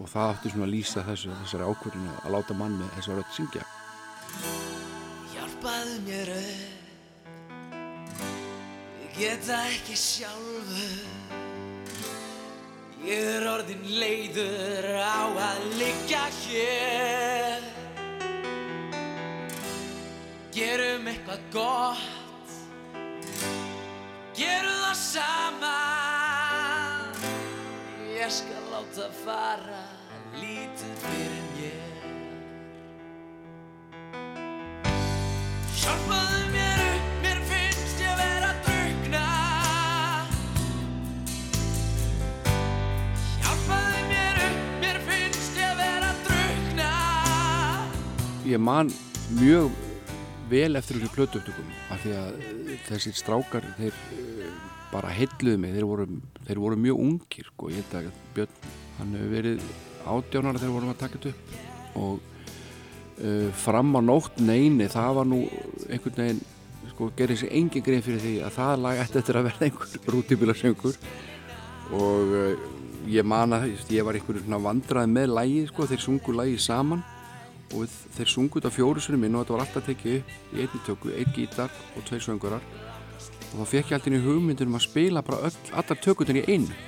[0.01, 3.35] Og það átti svona að lýsa þessu, þessari ákvörðinu að láta mann með þessar rödd
[3.37, 3.65] syngja.
[5.33, 6.71] Hjálpaðu mér upp.
[9.03, 10.97] Ég get það ekki sjálfur.
[13.03, 17.71] Ég er orðin leiður á að liggja hér.
[20.53, 22.22] Gerum eitthvað gott
[24.33, 26.23] Gerum það saman.
[28.13, 29.83] Ég skal láta fara
[30.39, 31.93] lítið fyrir mér
[35.77, 39.23] Hjálpaðu mér upp, mér finnst ég vera að drukna
[43.43, 46.91] Hjálpaðu mér upp, mér finnst ég vera að drukna
[48.49, 48.87] Ég man
[49.37, 49.92] mjög
[50.51, 54.51] vel eftir þessu plötuöftökum af því að eh, þessir strákar þeir eh,
[54.93, 56.07] bara heilluðu mig þeir voru,
[56.47, 57.71] þeir voru mjög ungir sko.
[57.71, 58.69] ég held að Björn
[58.99, 59.65] hann hefur verið
[60.03, 61.53] átjánar þegar vorum að taka þetta upp.
[61.93, 62.19] Og
[63.23, 65.39] uh, fram á nótt neini það var nú
[65.87, 66.43] einhvern veginn
[66.93, 70.13] sko gerir sér engin grein fyrir því að það lag ætti eftir að verða einhver
[70.13, 70.99] rútibílasöngur
[71.97, 72.67] og uh,
[73.09, 77.03] ég man að ég var einhverjum svona vandraði með lagið sko þeir sungu lagið saman
[77.73, 80.81] og við, þeir sungu þetta fjórusunum minn og þetta var alltaf tekið upp í einni
[80.87, 82.65] tökku, einn gítar og tveir söngurar
[83.53, 86.79] og þá fekk ég alltaf í hugmyndunum að spila bara öll, allar tökutin í einu.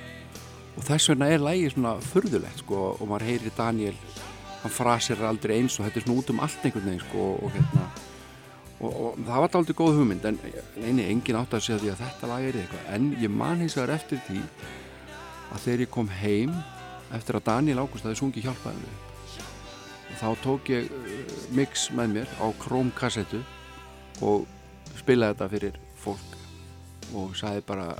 [0.75, 3.95] Og þess vegna er lægið svona furðulegt sko og maður heyri Daniel
[4.63, 7.53] hann frasir aldrei eins og þetta er svona út um allt einhvern veginn sko og
[7.53, 7.85] hérna.
[8.75, 10.39] Og, og það var aldrei góð hugmynd en
[10.81, 12.85] neini, engin átt að segja því að þetta lag er eitthvað.
[12.97, 14.41] En ég man hins vegar eftir því
[15.53, 16.55] að þegar ég kom heim
[17.15, 19.04] eftir að Daniel Ágúst hafi sungið hjálpaði mig og
[20.25, 21.23] þá tók ég uh,
[21.55, 23.41] mix með mér á krómkassettu
[24.25, 24.45] og
[24.97, 26.37] spilaði þetta fyrir fólk
[27.15, 27.91] og sagði bara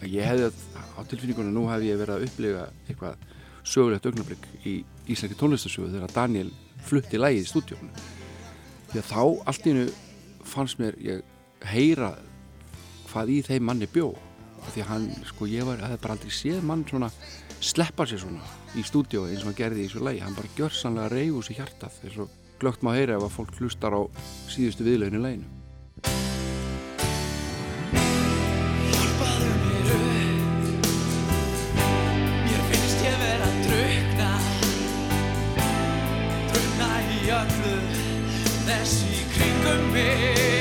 [0.00, 3.28] að ég hefði á tilfinningunum nú hef ég verið að upplifa eitthvað
[3.62, 6.48] sögulegt augnablík í Íslenski tónlistasögu þegar Daniel
[6.86, 8.06] flutti lægið í stúdíónu
[8.90, 9.86] því að þá allt í hennu
[10.50, 11.22] fannst mér ég
[11.70, 12.14] heyra
[13.10, 14.12] hvað í þeim manni bjó.
[14.70, 17.08] Því að hann, sko ég var, hefði bara aldrei séð mann svona
[17.64, 18.44] sleppa sér svona
[18.78, 21.56] í stúdíói eins og hann gerði í þessu lægi hann bara gjör sannlega reyfus í
[21.58, 24.02] hjartað eins og glögt má heyra ef að fólk hlustar á
[24.50, 25.60] síðustu viðlauginu læginu
[37.40, 37.76] öllu.
[38.66, 40.59] Þessi kringum mig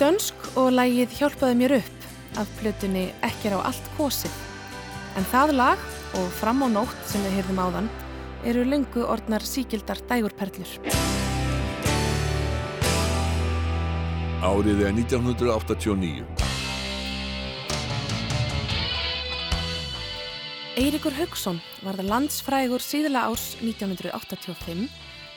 [0.00, 4.32] dönsk og lægið Hjálpaði mér upp af plötunni Ekkir á allt kosið.
[5.14, 5.82] En það lag
[6.18, 7.90] og Fram á nótt sem við heyrðum áðan
[8.44, 10.72] eru lengu orðnar síkildar dægurperlur.
[14.44, 16.26] Árið er 1989.
[20.74, 24.88] Eiríkur Haugsson var það landsfrægur síðla árs 1985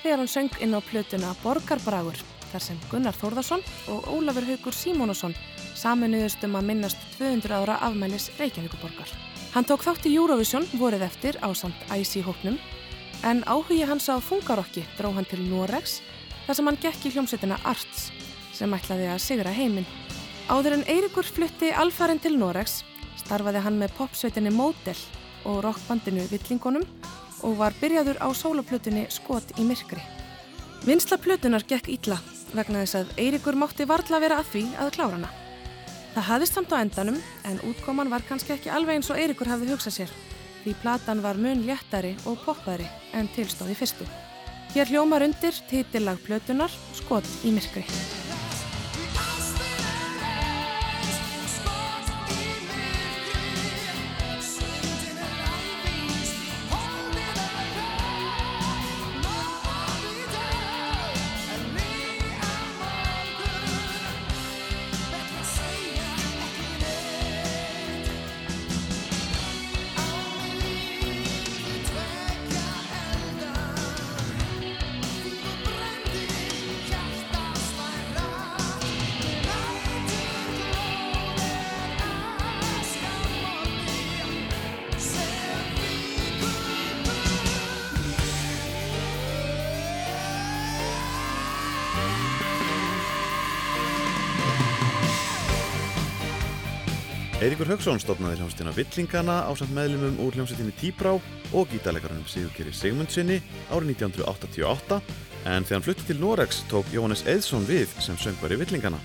[0.01, 2.17] þegar hann söng inn á plötuna Borgarbragur
[2.51, 5.35] þar sem Gunnar Þórðarsson og Ólafur Haugur Símónusson
[5.77, 9.09] saminuðust um að minnast 200 ára afmælis Reykjavíkuborgar.
[9.53, 12.57] Hann tók þátt í Eurovision vorið eftir á samt æsi hóknum
[13.25, 16.01] en áhugi hans á fungarokki dró hann til Noregs
[16.45, 18.09] þar sem hann gekk í hljómsveitina Arts
[18.57, 19.87] sem ætlaði að sigra heiminn.
[20.47, 22.81] Áður en Eiríkur flutti alfarinn til Noregs
[23.19, 24.97] starfaði hann með popsveitinni Model
[25.47, 26.85] og rockbandinu Villingunum
[27.45, 30.01] og var byrjaður á sólaplutinni Skot í myrkri.
[30.87, 32.17] Vinsla plutunar gekk ítla
[32.53, 35.33] vegna þess að Eiríkur mátti varla vera að því að klára hana.
[36.15, 39.73] Það hafðist samt á endanum en útkoman var kannski ekki alveg eins og Eiríkur hafði
[39.73, 40.15] hugsað sér
[40.67, 44.07] því platan var mun léttari og poppaðri en tilstóði fyrstu.
[44.75, 47.85] Hér hljómar undir titillag plötunar Skot í myrkri.
[97.67, 101.17] Eiríkur Högson stofnaði hljómsveitina Villingana á samt meðlumum úr hljómsveitinni Tíbrá
[101.51, 103.41] og gítarleikarunum Sigurkeri Sigmundsinni
[103.75, 105.01] árið 1988
[105.51, 109.01] en þegar hann flutti til Noregs tók Jóhannes Eðsson við sem söngvari Villingana.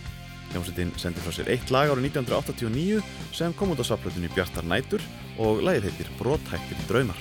[0.53, 3.03] Hljómsveitin sendi frá sér eitt lag árið 1989
[3.35, 5.03] sem kom út á saplutinni Bjartar Nætur
[5.43, 7.19] og lagið heitir Bróthættir draumar.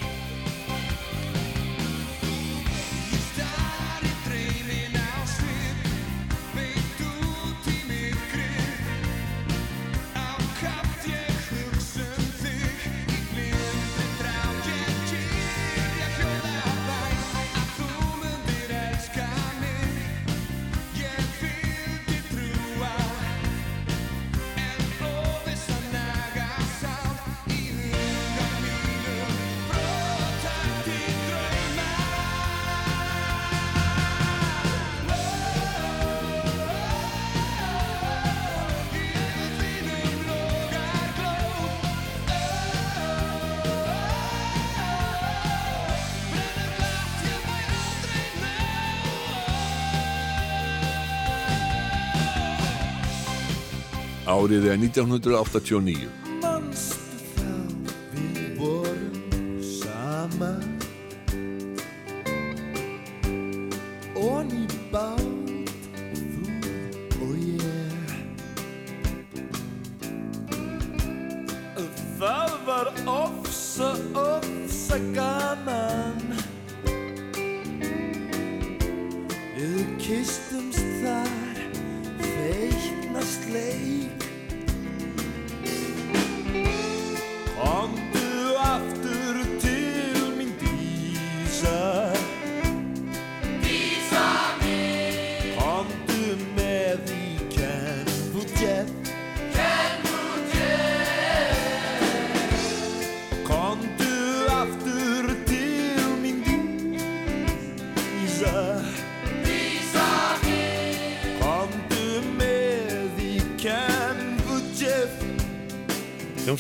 [54.52, 56.31] Árið er 1989.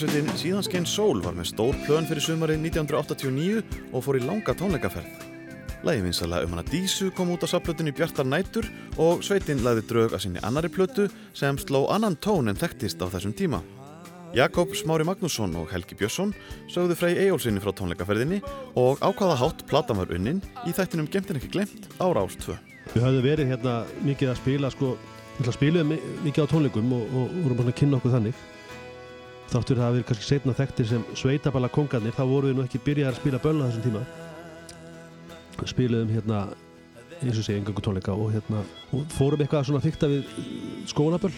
[0.02, 3.60] Hljómsveitin Síðanskein Sól var með stór plön fyrir sumarið 1989
[3.94, 5.28] og fór í langa tónleikaferð.
[5.86, 8.66] Lægi vinsalega um hana Dísu kom út á sapplötunni Bjartar Nætur
[8.98, 11.06] og sveitin lagði drög að sinni annari plötu
[11.38, 13.60] sem sló annan tón en þekktist á þessum tíma.
[14.34, 16.34] Jakob Smári Magnússon og Helgi Björnsson
[16.66, 18.40] sögðu frey Eyjólfsinni frá tónleikaferðinni
[18.74, 22.58] og ákvaða hátt platan var unnin í þættinum Gemtin ekki glemt á Rás 2.
[22.96, 24.96] Við höfum verið hérna mikið að spila sko,
[25.38, 25.94] við spiluðum
[26.26, 28.42] mikið á tónleikum og, og vorum að kynna okkur þannig
[29.52, 32.84] þáttur það að við kannski setna þekktir sem sveitaballa kongarnir, þá vorum við nú ekki
[32.86, 34.04] byrjað að spila böll á þessum tíma.
[35.62, 36.44] Við spiluðum hérna
[37.22, 38.62] eins og segja engangu tónleika og hérna
[38.96, 40.30] og fórum eitthvað svona fykta við
[40.90, 41.34] skólaböll.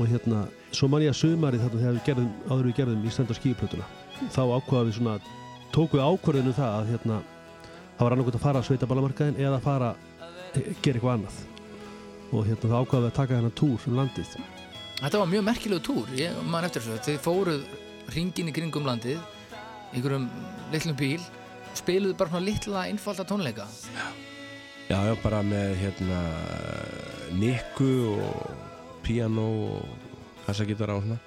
[0.00, 3.36] Og hérna svo man ég að sumarið þarna þegar við gerðum áður við gerðum Íslanda
[3.36, 3.88] skíplötuna
[4.32, 5.16] þá ákvaða við svona
[5.74, 7.20] tóku við ákvörðinu það að hérna
[7.98, 9.92] það var annarkvæmt að fara á sveitaballamarkaðin eða að fara
[10.56, 11.38] e, gera eitthvað annað.
[12.32, 14.36] Og hérna þá ákvaða við að taka hennar túr um landið
[15.02, 17.02] Þetta var mjög merkilegu túr, ég man eftir þessu.
[17.02, 17.62] Þið fóruð
[18.12, 19.22] hringin í kringum landið,
[19.90, 20.28] einhverjum
[20.70, 21.24] litlum bíl,
[21.74, 23.66] spiluðu bara svona litla einfalda tónleika.
[24.86, 26.20] Já, já, bara með hérna
[27.34, 30.12] nikku og piano og
[30.46, 31.18] kassagítara og svona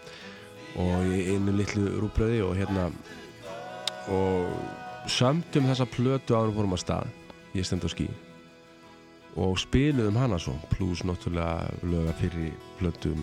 [0.76, 2.90] og einu litlu rúbröði og hérna
[4.12, 7.12] og sömdum þessa plötu við fórum að stað
[7.56, 8.08] ég stend á skí
[9.40, 13.16] og spiluðum hana svo pluss náttúrulega löga fyrir plötu,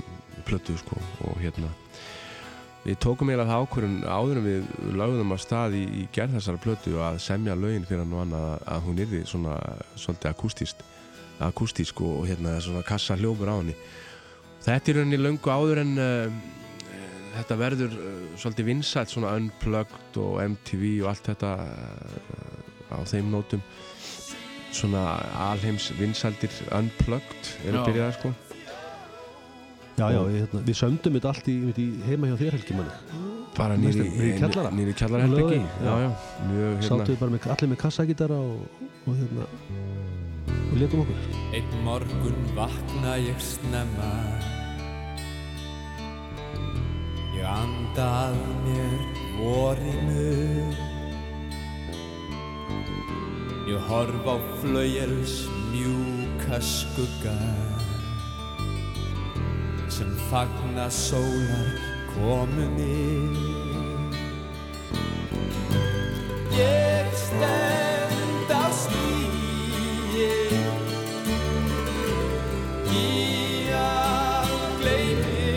[0.46, 1.70] plötu sko og hérna
[2.82, 6.62] við tókum eiginlega það ákvörðun áður en við lögðum að stað í, í gerð þessara
[6.62, 9.58] plötu að semja lögin fyrir hann og annað að hún yrði svona
[9.94, 10.82] svolítið akústist
[11.42, 13.74] akústísk og hérna svona kassa hljópur á henni.
[14.62, 16.34] Þetta er rauninni löngu áður en uh,
[17.38, 23.32] þetta verður uh, svolítið vinsætt svona unplugged og MTV og allt þetta uh, á þeim
[23.32, 23.64] nótum.
[24.72, 25.02] Svona
[25.50, 27.86] alheims vinsældir unplugged eru Já.
[27.88, 28.34] byrjaðar sko
[29.98, 32.94] Já, já, við, hérna, við sömdum þetta allt í, í heima hjá þér Helgi manni.
[33.58, 34.48] Bara niður í- hérna-
[36.88, 39.44] Sáttum við bara með, allir með kassagítara og, og hérna
[40.72, 41.26] og letum okkur.
[41.58, 44.08] Einn morgun vakna ég snemma.
[47.36, 48.96] Ég anda að mér
[49.36, 50.72] vorinu.
[53.68, 55.36] Ég horf á flauels
[55.72, 57.36] mjúka skugga
[59.98, 61.68] sem fagna sólar
[62.14, 63.28] komunni.
[66.56, 70.48] Ég stend á stíi,
[72.88, 75.52] í að gleimi.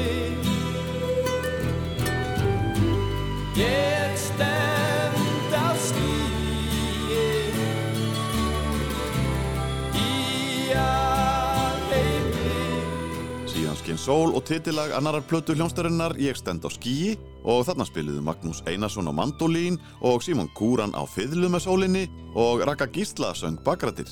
[14.06, 19.10] Sól og titilag annarar plötu hljónstarinnar Ég stend á skíi og þarna spiluðu Magnús Einarsson
[19.10, 22.04] á mandolín og Símon Kúran á fiðlu með sólinni
[22.38, 24.06] og Raka Gísla söng bakrættir.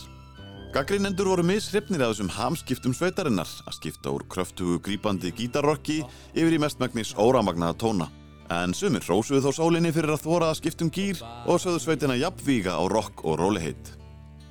[0.74, 6.02] Gaggrinendur voru mishrifnir að þessum hamskiptum sveitarinnar að skipta úr kröftugu grípandi gítarrokki
[6.34, 8.10] yfir í mestmægnis óramagnaða tóna.
[8.50, 12.74] En sumir rósuðu þó sólinni fyrir að þóra að skiptum gýr og sögðu sveitina jafnvíga
[12.74, 14.03] á rock og róliheit.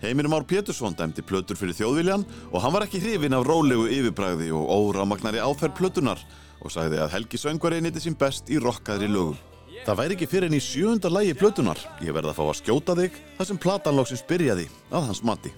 [0.03, 4.49] Heimir Már Pétursson dæmdi plötur fyrir þjóðviljan og hann var ekki hrifin af rólegu yfirbræði
[4.51, 6.25] og óramagnari áferð plötunar
[6.59, 9.39] og sagði að Helgi Söngvari nýtti sín best í rockaðri lögum.
[9.87, 12.99] Það væri ekki fyrir enn í sjönda lægi plötunar, ég verði að fá að skjóta
[12.99, 15.55] þig þar sem platanlóksins byrjaði að hans mati.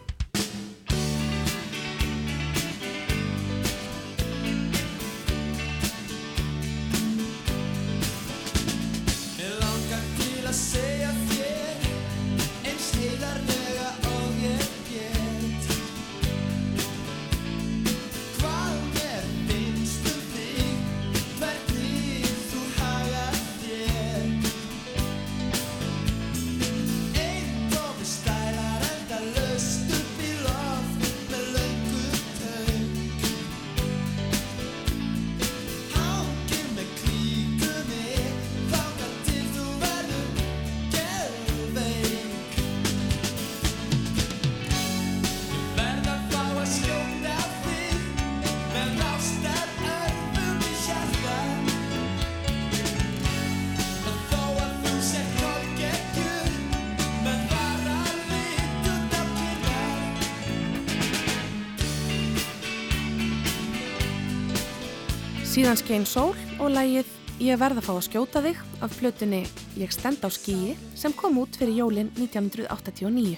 [65.74, 67.08] Síðan skein sól og lægið
[67.42, 69.40] Ég verð að fá að skjóta þig af plötunni
[69.74, 73.32] Ég stend á skíi sem kom út fyrir jólin 1989.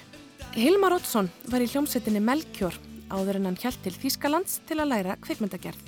[0.53, 2.75] Hilmar Oddsson var í hljómsveitinni Melkjór
[3.09, 5.79] áður en hann hjælt til Þýskalands til að læra kvikmyndagerð.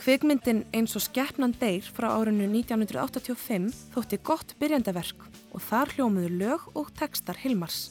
[0.00, 6.64] Kvikmyndin eins og Skeppnan Deyr frá árinu 1985 þótti gott byrjandaverk og þar hljómuðu lög
[6.72, 7.90] og textar Hilmars.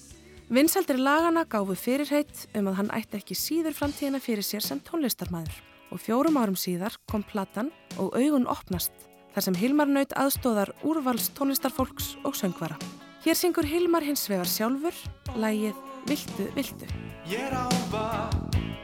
[0.49, 5.61] Vinsaldri lagana gáfu fyrirheit um að hann ætti ekki síður framtíðina fyrir sér sem tónlistarmaður
[5.91, 8.93] og fjórum árum síðar kom platan og augun opnast
[9.33, 12.77] þar sem Hilmar naut aðstóðar úrvals tónlistarfólks og söngvara.
[13.23, 14.95] Hér syngur Hilmar hins vegar sjálfur,
[15.35, 16.87] lægið Viltu, viltu.
[17.31, 18.27] Ég ráfa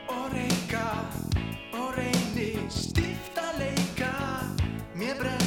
[0.08, 0.86] og reyka
[1.76, 4.14] og reyni stíft að leika
[4.96, 5.39] Mér bregður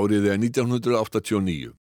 [0.00, 1.79] Árið er 1989.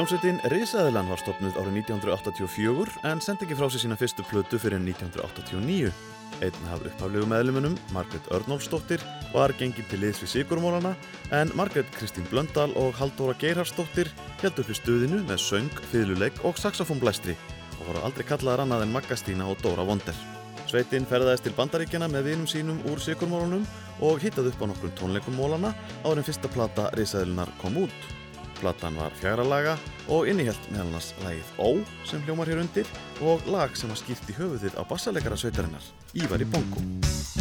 [0.00, 4.80] Hljómsveitin Risaðilan var stopnuð árið 1984 en sendi ekki frá sig sína fyrstu plötu fyrir
[4.80, 5.90] 1989.
[6.40, 9.02] Einn af upphaflegu meðlumunum, Margret Örnólfsdóttir,
[9.34, 10.94] var gengið til liðs við Sigurmólana
[11.36, 14.08] en Margret Kristín Blöndal og Halldóra Geirhardsdóttir
[14.40, 17.36] held upp í stuðinu með söng, fiðluleik og saxofónblæstri
[17.74, 20.16] og voru aldrei kallaðar annað en Maggastína og Dóra Wonder.
[20.64, 23.68] Sveitin ferðaðist til bandaríkjana með vinum sínum úr Sigurmólanum
[24.00, 25.74] og hittaði upp á nokkrum tónleikum mólana
[26.06, 28.08] áður en fyrsta plata Risaðilunar kom út.
[28.60, 29.76] Platan var fjara laga
[30.12, 31.68] og innihjalt meðal annars lagið Ó
[32.08, 32.90] sem hljómar hér undir
[33.24, 37.39] og lag sem var skýrt í höfuðið á bassalegara sveitarinnar, Ívar í Bongo.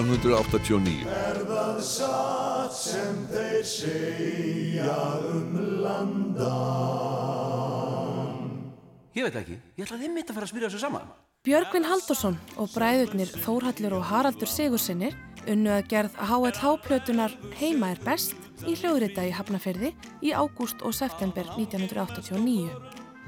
[0.00, 1.04] 1989.
[1.04, 4.94] Er það satt sem þeir segja
[5.28, 7.02] um landan?
[9.12, 11.04] Ég veit ekki, ég ætlaði einmitt að fara að spyrja þessu saman.
[11.44, 15.14] Björgvin Haldursson og bræðurnir Þórhallur og Haraldur Sigursinnir
[15.50, 19.90] unnu að gerð HLH-plötunar Heima er best í hljóðrita í Hafnafyrði
[20.22, 22.70] í ágúst og september 1989.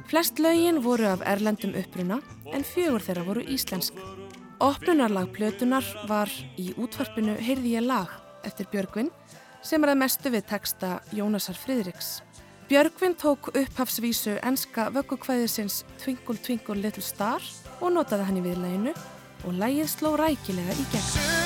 [0.08, 2.22] Flest lögin voru af erlendum uppruna
[2.54, 4.23] en fjögur þeirra voru íslensk.
[4.62, 6.30] Opnunarlag plötunar var
[6.60, 8.10] í útvarpinu Heyrði ég lag
[8.46, 9.10] eftir Björgvin
[9.64, 12.20] sem er að mestu við texta Jónasar Friðriks.
[12.70, 17.42] Björgvin tók upphafsvísu enska vöggukvæðisins Twinkle Twinkle Little Star
[17.80, 18.94] og notaði hann í viðlæginu
[19.44, 21.44] og lægið sló rækilega í gegn.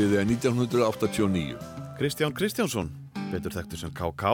[0.00, 1.56] Árið er 1989.
[1.98, 2.86] Kristján Kristjánsson,
[3.28, 4.30] betur þekktur sem KK,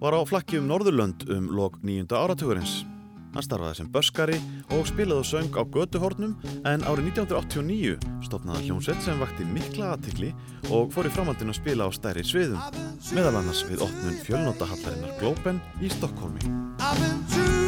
[0.00, 2.86] var á flakki um Norðurlönd um lok nýjunda áratugurins.
[3.34, 4.38] Hann starfaði sem böskari
[4.72, 6.32] og spilaði og söng á götuhornum
[6.64, 10.32] en árið 1989 stopnaði hljómsveit sem vakti mikla aðtikli
[10.72, 12.64] og fór í framhaldinu að spila á stærri sviðum,
[13.12, 17.59] meðal annars við opnun fjölnótahallarinnar Globen í Stokkólmi.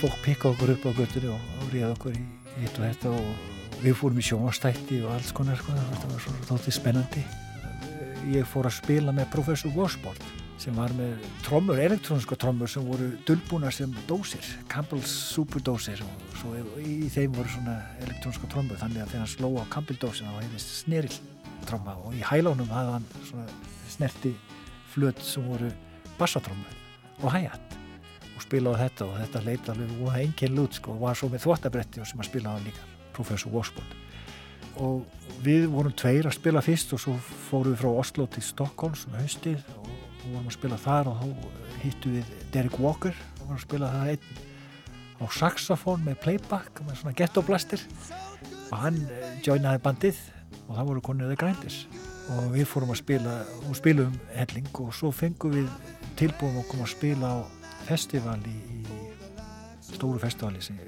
[0.00, 2.22] Fólk pikka okkur upp á göttunni og, og ríða okkur í
[2.62, 6.36] hitt og þetta og við fórum í sjónastætti og alls konar sko, þetta var svo
[6.48, 7.24] þóttið spennandi.
[8.32, 10.24] Ég fór að spila með Professor Warsport
[10.60, 16.52] sem var með trommur, elektróniska trommur sem voru dullbúna sem dósir, Campbell's superdósir og svo
[16.80, 20.44] í þeim voru svona elektróniska trommur þannig að þegar hann sló á Campbell dósina þá
[20.44, 21.18] hefðist snerill
[21.68, 23.48] tromma og í hælónum hafði hann svona
[23.96, 24.36] snerti
[24.92, 25.72] flöt sem voru
[26.20, 26.80] bassatrommur
[27.20, 27.69] og hi-hat
[28.40, 31.28] og spilaði þetta og þetta leita alveg og það enginn lút sko og var svo
[31.30, 32.86] með þvottabretti og sem að spilaði líka
[33.16, 33.96] Professor Warsport
[34.80, 37.16] og við vorum tveir að spila fyrst og svo
[37.50, 39.90] fórum við frá Oslo til Stockholm sem haustið og
[40.24, 41.26] vorum að spila þar og þá
[41.82, 44.48] hittu við Derek Walker og vorum að spila það einn
[45.20, 47.84] á saxofón með playback með svona gettoblastir
[48.70, 49.00] og hann
[49.44, 50.20] joinaði bandið
[50.66, 51.78] og það voru konið The Grinders.
[52.30, 55.70] Og við fórum að spila og spilum helling og svo fengum við
[56.20, 57.38] tilbúum okkur að spila á
[57.90, 60.78] festival í, í stóru festivali sem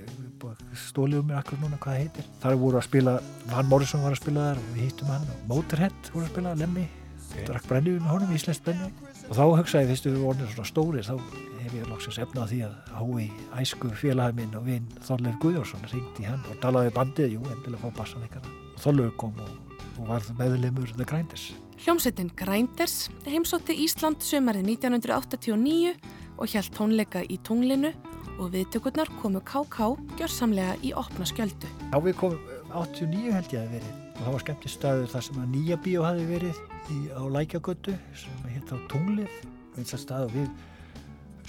[0.88, 2.28] stóliðum mér akkur núna hvað það heitir.
[2.42, 3.14] Þar voru að spila,
[3.52, 6.54] Van Morrison var að spila þar og við hittum hann og Motorhead voru að spila
[6.58, 6.84] Lemmy,
[7.28, 7.46] okay.
[7.48, 11.14] drakk brenniðu með honum íslenskt brenniðu og þá hugsaði fyrstu við vorum svona stóri þá
[11.62, 13.26] hef ég loksins efnað því að hái
[13.62, 18.00] æsku félagið minn og vinn Þorleif Guðjórsson ringdi hann og talaði bandið, jú, endilega fá
[18.00, 19.52] bassan ykkar og Þorleif kom og,
[20.00, 21.52] og var meðlemur The Grinders.
[21.82, 22.96] Hljómsettin Grinders
[23.26, 25.94] heimsótti Ísland sömarið 1989
[26.42, 27.92] og hjælt tónleika í tunglinu
[28.42, 31.68] og viðtökurnar komu KK gjörsamlega í opna skjöldu.
[31.92, 32.40] Já, við komum
[32.72, 33.92] 89 held ég að verið.
[34.12, 36.58] Og það var skemmtist staður þar sem að nýja bíó hafi verið
[36.90, 39.36] í, á Lækjagötu sem hitt á Tunglið.
[39.78, 40.50] Og við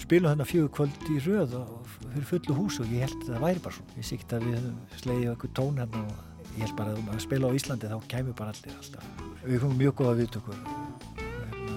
[0.04, 3.44] spilum þarna fjögur kvöld í röð og fyrir fullu hús og ég held að það
[3.48, 3.98] væri bara svona.
[3.98, 4.70] Ég sýkt að við
[5.02, 8.38] slegið okkur tón hérna og ég held bara að að spila á Íslandi þá kemur
[8.38, 9.10] bara allir alltaf.
[9.42, 10.64] Við komum mjög góða viðtökur.
[11.18, 11.76] Hérna,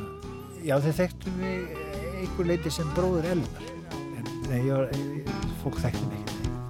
[0.67, 1.86] já þeir þekktum við
[2.21, 3.69] einhver leiti sem bróður Elvar
[4.17, 5.29] en nei, ég,
[5.63, 6.27] fólk þekktum ekki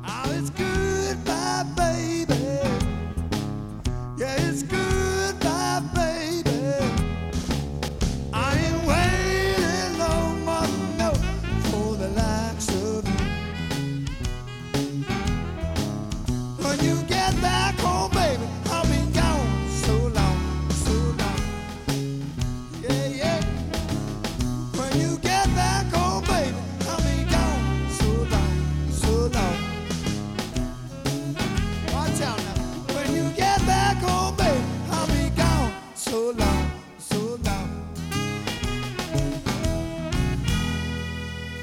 [0.09, 2.33] Oh, it's goodbye, baby.
[4.17, 6.06] Yeah, it's goodbye, baby.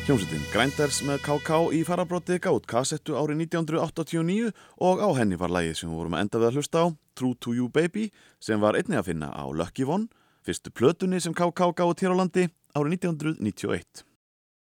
[0.04, 4.50] Hljómsveitin Grinders með KK í farabróti gátt kassettu árið 1989
[4.84, 6.86] og á henni var lægið sem við vorum að enda við að hlusta á,
[7.16, 10.12] True to You Baby, sem var einnig að finna á Lucky One,
[10.44, 12.44] fyrstu plötunni sem KK gátt hér á landi
[12.76, 14.04] árið 1991.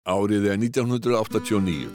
[0.10, 1.94] Árið er 1989.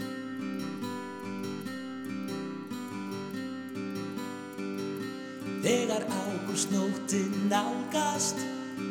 [5.67, 8.39] Þegar ágústnóttin nálgast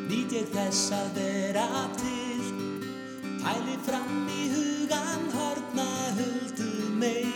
[0.04, 2.33] Nýt ég þess að vera til
[3.44, 5.84] Pæli fram í hugan hortna
[6.16, 7.26] huldu mei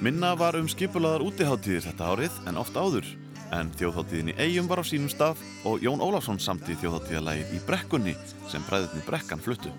[0.00, 3.10] Minna var um skipulaðar útiháttíðir þetta árið en oft áður
[3.52, 8.16] en þjóðháttíðin í eigum var á sínum stað og Jón Ólafsson samti þjóðháttíðalægið í Brekkunni
[8.48, 9.72] sem bræðirni Brekkan fluttu.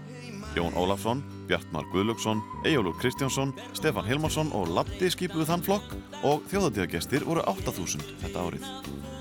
[0.55, 7.27] Jón Ólafsson, Bjartmar Guðlöksson, Ejólur Kristjánsson, Stefan Hilmarsson og Latti skipuðu þann flokk og þjóðháttíðagestir
[7.27, 9.14] voru 8000 þetta árið.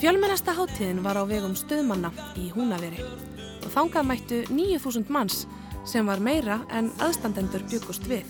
[0.00, 2.08] Fjölmennasta háttíðin var á vegum stöðmanna
[2.40, 5.42] í Húnaveri og þangað mættu 9000 manns
[5.84, 8.24] sem var meira en aðstandendur byggust við.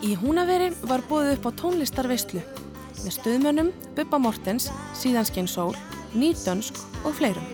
[0.00, 2.40] Í Húnaveri var búið upp á tónlistarveislu
[3.02, 5.76] með stöðmönnum Bubba Mortens, Síðanskein Sól,
[6.16, 7.44] Nýdönsk og fleirum.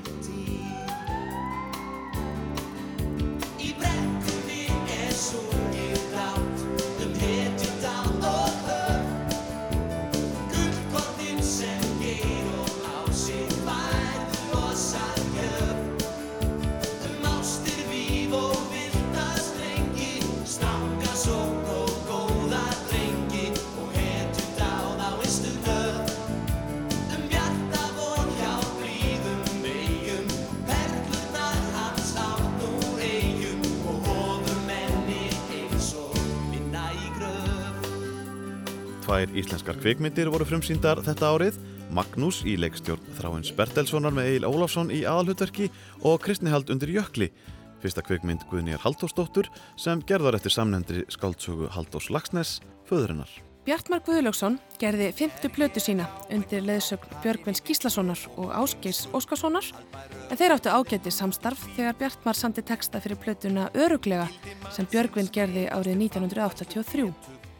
[39.12, 41.56] Tvær íslenskar kvikmyndir voru frumsýndar þetta árið,
[41.92, 45.66] Magnús í leikstjórn Þráins Bertelssonar með Egil Ólafsson í aðalhutverki
[46.08, 47.26] og Kristnihald undir Jökli,
[47.82, 52.54] fyrsta kvikmynd Guðnýjar Halldórsdóttur sem gerðar eftir samnefndri skáldsögu Halldórs Lagsnes,
[52.88, 53.28] föðurinnar.
[53.66, 59.68] Bjartmar Guðlöksson gerði fymtu plötu sína undir leðsögn Björgvins Gíslasonar og Ásgeis Óskarssonar
[60.30, 64.30] en þeir áttu ágæti samstarf þegar Bjartmar sandi texta fyrir plötuna Öruglega
[64.72, 67.12] sem Björgvin gerði árið 1983.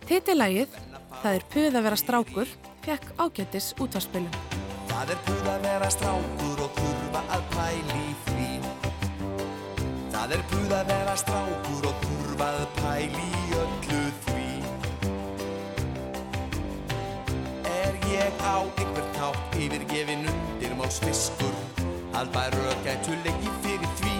[0.08, 0.80] Titilægið,
[1.20, 2.50] það er Puð að vera strákur,
[2.84, 4.34] fekk ágætis útvarspilum.
[4.92, 8.48] Það er búið að vera strákur og þurfa að pæli í því.
[10.14, 14.48] Það er búið að vera strákur og þurfa að pæli í öllu því.
[17.72, 21.56] Er ég á einhvern tátt yfirgefin undir málsfiskur?
[22.12, 24.16] Haldbær rökættu lengi fyrir því.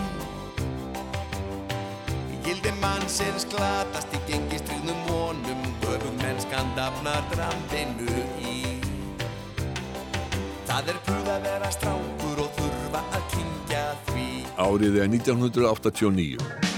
[2.42, 5.71] Gildi mannsins glatast í gengistryggnum vonum
[6.82, 8.54] dafnar drambinu í
[10.66, 14.26] Það er puð að vera strákur og þurfa að kynkja því
[14.66, 16.71] Árið er 1989.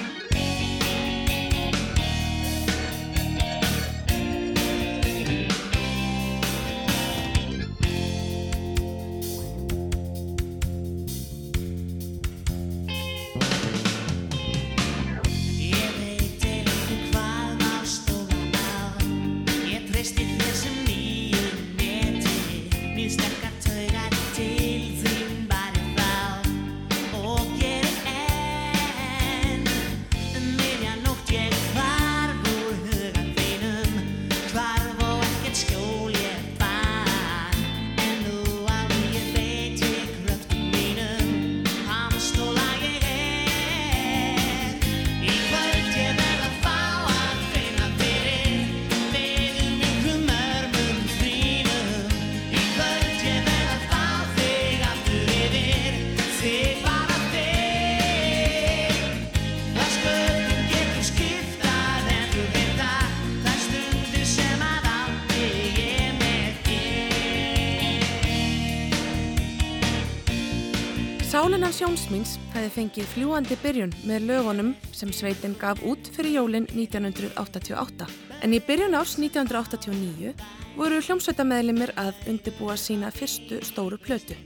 [72.15, 78.07] Jónsmíns hefði fengið fljúandi byrjun með lögunum sem sveitin gaf út fyrir jólin 1988.
[78.47, 80.31] En í byrjun árs 1989
[80.77, 84.39] voru hljómsveitameðlimir að undibúa sína fyrstu stóru plötu.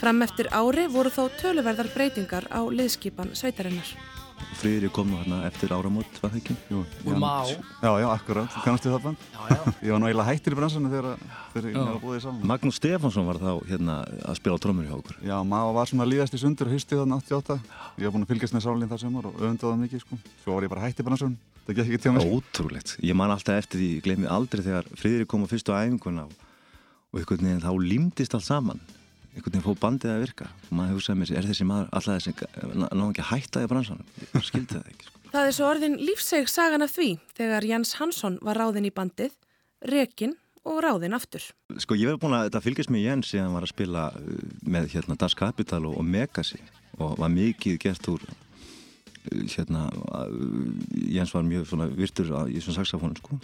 [0.00, 3.92] Fram eftir ári voru þó töluverðar breytingar á liðskipan sveitarinnar.
[4.60, 6.54] Friðri kom nú hérna eftir áramót, var það ekki?
[6.70, 7.30] Jú, Úr Má.
[7.82, 9.24] Já, já, akkurat, kannastu það band?
[9.32, 9.72] Já, já.
[9.86, 11.24] Ég var nú eiginlega hættir í bransunum þegar,
[11.54, 12.46] þegar ég var búið saman.
[12.52, 15.18] Magnús Stefánsson var þá hérna að spila á trómur hjá okkur.
[15.26, 17.58] Já, maður var svona líðast í sundur hýsti þann 88.
[17.98, 20.20] Ég var búin að fylgjast með sálinn það sumar og öfundaði það mikið, sko.
[20.44, 21.36] Svo var ég bara hættir í bransunum,
[21.66, 22.32] það gekk ekki til mér.
[22.38, 22.96] Ótrúlegt.
[23.02, 26.34] Ég man alltaf eftir því, ég gleymi aldrei þegar Friðri kom á fyrstu æfinguna og,
[27.12, 28.82] og einhvern veginn þá límdist allt saman
[29.32, 32.18] einhvern veginn fóð bandið að virka og maður hugsaði með sér, er þessi maður alltaf
[32.18, 32.32] þessi
[32.82, 35.18] ná ekki að hætta í bransanum ég skildi það ekki sko.
[35.32, 37.08] Það er svo orðin lífseg sagan af því
[37.38, 39.32] þegar Jens Hansson var ráðinn í bandið,
[39.88, 40.34] rekin
[40.68, 41.46] og ráðinn aftur.
[41.80, 44.42] sko ég hef búin að þetta fylgjast með Jens síðan hann var að spila uh,
[44.76, 46.60] með hérna Das Kapital og, og Megasi
[47.00, 48.36] og var mikið gert úr uh,
[49.56, 50.28] hérna uh,
[51.08, 53.40] Jens var mjög svona virtur í svona saxofónu sko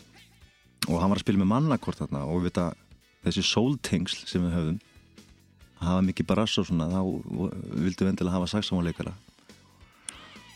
[0.89, 2.85] og hann var að spila með mannakort þarna og við veit
[3.27, 4.79] þessi sóltengsl sem við höfum
[5.81, 9.15] hafa mikið barass og svona þá vildu við endilega hafa saxofónleikara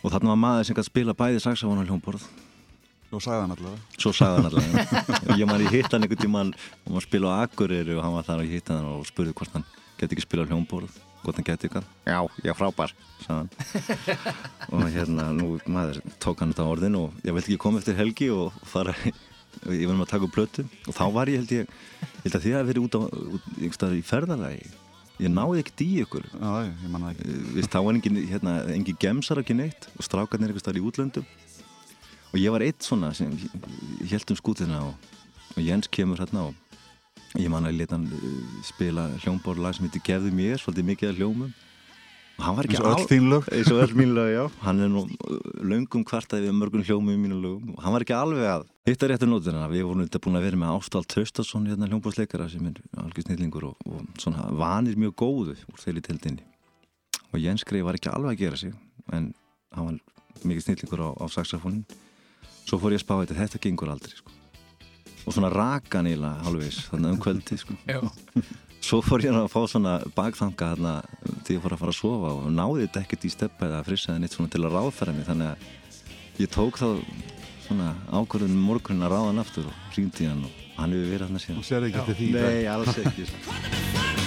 [0.02, 2.24] og þarna var maður sem gæti spila bæði saxofón og hljómborð.
[3.12, 4.00] Svo sagði hann allavega.
[4.00, 4.82] Svo sagði hann allavega.
[5.40, 8.26] Ég man ég hitt hann einhvern tímann og maður spila á Akureyri og hann var
[8.26, 9.66] þar og ég hitt hann og spurði hvort hann
[10.00, 11.90] geti ekki spila á hljómborð hvort hann geti eitthvað.
[12.08, 12.94] Já, ég er frábær
[14.72, 18.00] og hérna nú maður tók hann þetta á orðin og ég vildi ekki koma eftir
[18.00, 18.96] helgi og fara
[19.68, 20.64] ég var um að taka upp plötu.
[20.88, 23.00] Og þá var ég held ég ég held að því að verið út á
[23.36, 24.72] út, í ferðalagi
[25.22, 26.26] ég náði ekkert í ykkur.
[26.34, 27.38] Já, ég manna ekki.
[27.56, 31.26] Vist, þá var engin, hérna, engin gemsar ekki neitt og strákarnir einhverstaðar í útlöndum.
[32.32, 33.32] Og ég var eitt svona sem
[34.08, 35.10] held um skútina og,
[35.54, 40.04] og Jens kemur hérna og ég man að leta hann uh, spila hljómbórlag sem heitir
[40.06, 41.52] Gefðu mér, svolítið mikið af hljómum
[42.38, 43.48] hann var ekki Eins og öll al- þín lög.
[43.52, 47.12] eins og öll mín lög, já hann er nú uh, löngum kvartaði við mörgum hljómum
[47.14, 50.22] í mínu lögum og hann var ekki alveg að hitta réttu nótina, við vorum þetta
[50.24, 54.48] búin að vera með Ástald Traustason hérna hljómbórsleikara sem er algjör snillingur og, og svona
[54.58, 56.42] vanir mjög góðu úr þeirri tildinni
[57.32, 58.74] og Jens Grey var ekki alveg að gera sig
[59.12, 59.30] en
[59.72, 59.98] hann var
[60.48, 61.84] mikið snillingur á, á saxofónin
[62.66, 64.30] svo fór ég að spá þetta, þetta gengur aldrei sko.
[65.26, 67.74] og svona raka nýla halvvegs þannig um kvöldi sko.
[68.82, 70.94] Svo fór ég að fá svona bakþanga þarna
[71.46, 74.22] til ég fór að fara að sofa og náði þetta ekkert í steppa eða frissaði
[74.24, 76.88] neitt svona til að ráðfæra mig þannig að ég tók þá
[77.68, 81.30] svona ákvörðun morgunin að ráða hann aftur og hringdi í hann og hann hefur verið
[81.30, 82.28] hann síðan og sér ekki eftir því?
[82.34, 83.28] Nei, alls ekki.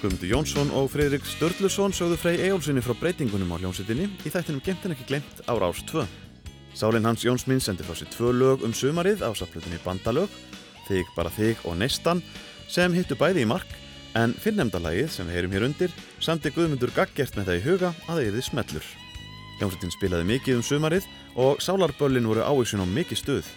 [0.00, 4.94] Guðmundur Jónsson og Fridrik Sturluson sögðu Frey Ejólfsinni frá breytingunum á hljómsveitinni í þættinum Gemtin
[4.96, 6.29] ekki glemt á Rás 2.
[6.74, 10.30] Sálinn hans Jónsminn sendi frá sér tvö lög um sumarið á saflutinni Bandalög,
[10.90, 12.22] Þig bara þig og Neistan
[12.70, 13.68] sem hittu bæði í mark
[14.18, 18.16] en fyrrnemdalagið sem við heyrum hér undir samti Guðmundur gaggert með það í huga að
[18.16, 18.88] það yrði smellur.
[19.60, 21.06] Hljómsveitin spilaði mikið um sumarið
[21.38, 23.50] og sálarböllin voru ávísun á mikið stuð.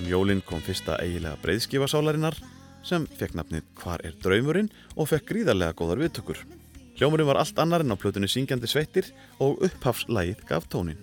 [0.00, 2.36] Um jólinn kom fyrsta eigilega breyðskifa sálarinnar
[2.84, 6.42] sem fekk nafnið Hvar er draumurinn og fekk gríðarlega góðar viðtökur.
[6.98, 9.08] Hljómurinn var allt annar en á plötunni syngjandi sveittir
[9.40, 11.00] og upphafslægið gaf tónin.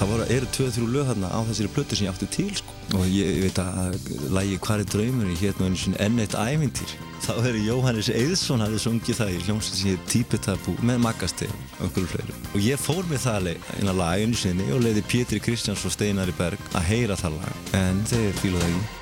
[0.00, 2.76] Það voru, eru tvö þrjú lög þarna á þessari plötu sem ég átti til sko.
[2.96, 3.98] og ég, ég veit að
[4.34, 5.38] lægi Hvar er draumurinn?
[5.38, 6.94] Hérna einu sinni enn eitt ævintýr.
[7.20, 11.82] Þá er Jóhannes Eðsson hafið sungið það í hljómsveit sem ég típitabú með Magasteg og
[11.86, 12.38] einhverju fleiru.
[12.54, 15.94] Og ég fór með það alveg inn á laginu sinni og leiði Pétri Kristjáns og
[15.94, 17.60] Steinari Berg að heyra það lag.
[17.76, 18.99] En þeir fíluðu það ekki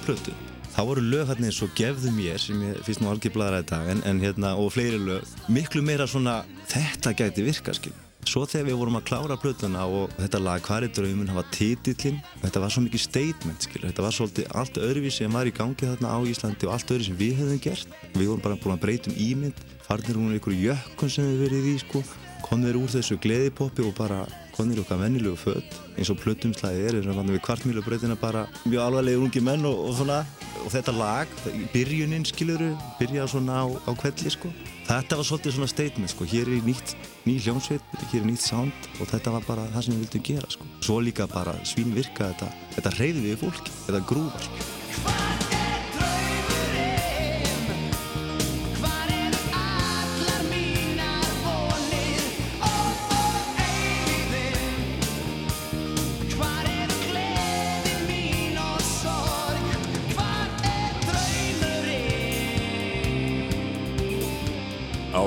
[0.00, 0.34] þessa plötu.
[0.70, 3.66] Þá voru lög hérna eins og gefðu mér sem ég finnst nú algjör bladra í
[3.66, 7.92] dag en, en hérna og fleiri lög miklu meira svona þetta gæti virka skil
[8.28, 11.48] svo þegar við vorum að klára plötuna og þetta lag Hvar er draumun, það var
[11.56, 15.54] titillinn þetta var svo mikið statement skil þetta var svolítið allt öðruvísi sem var í
[15.56, 17.96] gangi þarna á Íslandi og allt öðru sem við hefðum gert.
[18.14, 21.70] Við vorum bara búin að breyta um ímynd farnir hún einhverju jökkun sem við verið
[21.72, 22.04] í sko
[22.44, 24.22] komnir úr þessu gleðipoppi og bara
[24.60, 28.82] komnir í okkar vennilegu född eins og plötumslæði er, eins og við kvartmílubreytina bara mjög
[28.84, 30.20] alvarlega ungi menn og, og svona.
[30.60, 31.30] Og þetta lag,
[31.72, 34.50] byrjunin skiluru byrja svona á, á kvelli sko.
[34.90, 36.26] Þetta var svolítið svona statement sko.
[36.28, 39.96] Hér er nýtt, ný hljómsveit, hér er nýtt sound og þetta var bara það sem
[39.96, 40.68] við vildum gera sko.
[40.84, 45.49] Svo líka bara svín virka þetta þetta reyði við fólki, þetta grúvar sko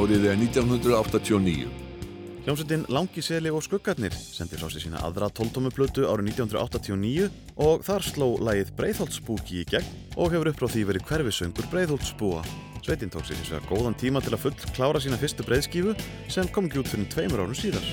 [0.04, 1.68] Árið er 1989.
[2.44, 7.30] Hljómsveitin Langi Seli og Skuggarnir sendi frá sig sína aðra tóltómuplötu árið 1989
[7.64, 9.88] og þar sló lagið Breiðholtsbúki í gegn
[10.20, 12.44] og hefur upp frá því verið hverfisöngur Breiðholtsbúa.
[12.84, 15.96] Sveitin tók sér hins vegar góðan tíma til að full klára sína fyrstu breiðskífu
[16.28, 17.88] sem kom ekki út fyrir tveimur árum síðar.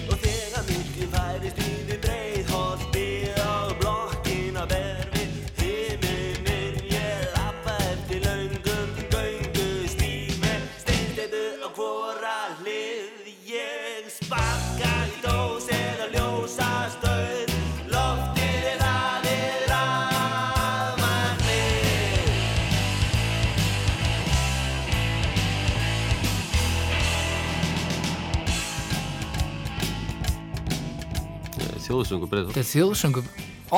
[32.00, 33.26] Þjóðsöngur breiðholt Þetta er þjóðsöngur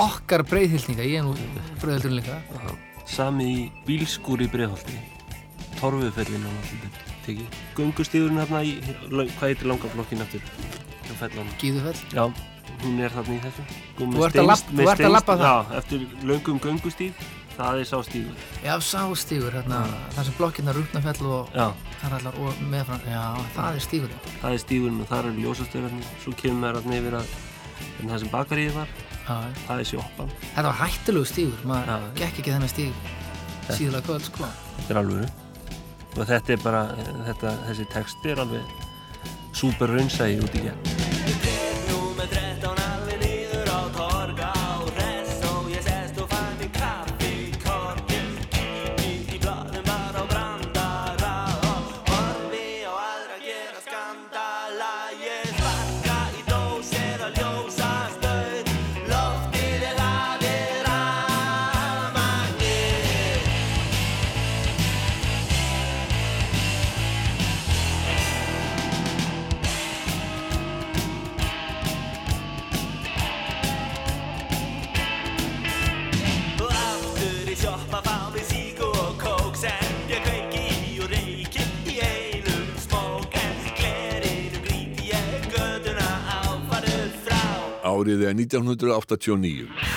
[0.03, 1.35] okkar breiðhildninga, ég er nú
[1.83, 2.37] breiðhildurinn líka.
[3.11, 4.95] Sami í bílskúri breiðholti
[5.81, 8.73] Torfufellin á náttúrulega tekið Gungustíðurinn hérna í,
[9.11, 10.43] hvað heitir langa blokkin aftur?
[11.61, 11.99] Gíðufell?
[12.15, 12.25] Já,
[12.83, 13.67] hún er þarna í þessu
[13.99, 15.73] Þú ert að labb- steinst- þú með ert að labba steinst- það?
[15.73, 17.23] Já, eftir löngum göngustíð
[17.53, 19.81] Það er sá stíður Já, sástígur, hérna,
[20.17, 21.67] þar sem blokkirna rútnafell og Já.
[22.33, 23.25] Og meðfram, já,
[23.55, 24.23] það er stígurinn.
[24.41, 27.35] Það er stíðurinn og þar eru ljósastöðarnir Svo kemur maður þarna yfir að
[28.03, 29.37] en það sem bakaríði var Já.
[29.67, 30.33] Það er sjoppan.
[30.43, 33.13] Þetta var hættulegu stígur, maður gekk ekki þennan stíg
[33.71, 34.49] síðulega kvöld, sko.
[34.81, 35.29] Þetta er alvöru.
[36.13, 36.83] Og þetta er bara,
[37.29, 38.75] þetta, þessi text er alveg
[39.57, 40.92] súper raunsægi út í gegn
[88.03, 89.92] Árið er 1989.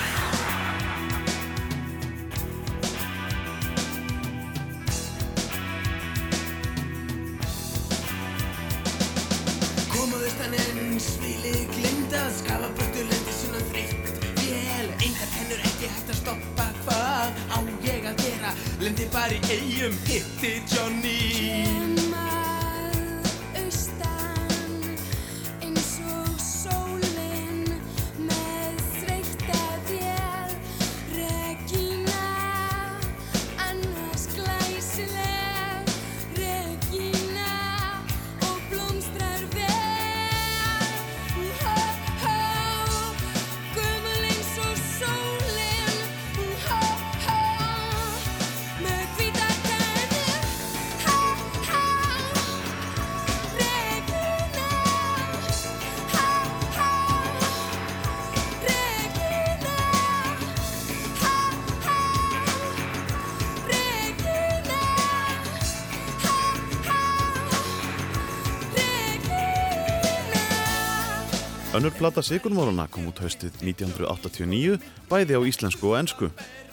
[72.06, 74.76] plata Sigurmórana kom út haustið 1989,
[75.10, 76.28] bæði á íslensku og ensku.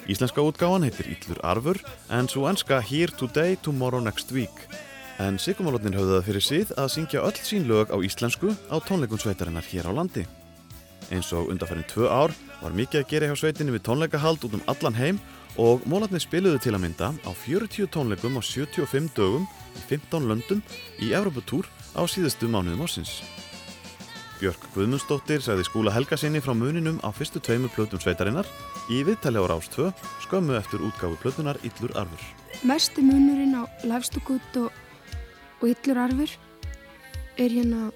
[0.06, 1.80] Íslenska útgáfan heitir Íllur Arfur,
[2.14, 4.54] en svo enska Here Today, Tomorrow Next Week.
[5.18, 9.18] En Sigurmórnir höfðu það fyrir síð að syngja öll sín lög á íslensku á tónleikum
[9.18, 10.28] sveitarinnar hér á landi.
[11.10, 14.68] Eins og undarfærin tvö ár var mikið að gera hjá sveitinni við tónleikahald út um
[14.70, 15.22] allan heim
[15.58, 20.62] og mólarnir spiluðu til að mynda á 40 tónleikum á 75 dögum í 15 löndum
[21.02, 21.66] í Evropatúr
[21.98, 23.24] á síðustu mánuðum ársins.
[24.44, 28.44] Björk Guðmundsdóttir sagði skúla Helga sinni frá muninum á fyrstu tveimur plötum sveitarinnar.
[28.92, 29.88] Í viðtali á Rás 2
[30.26, 32.20] skömmu eftir útgáfu plötunar Illur Arfur.
[32.68, 34.68] Mesti munurinn á Lifestood og,
[35.64, 36.36] og Illur Arfur
[37.40, 37.88] er hérna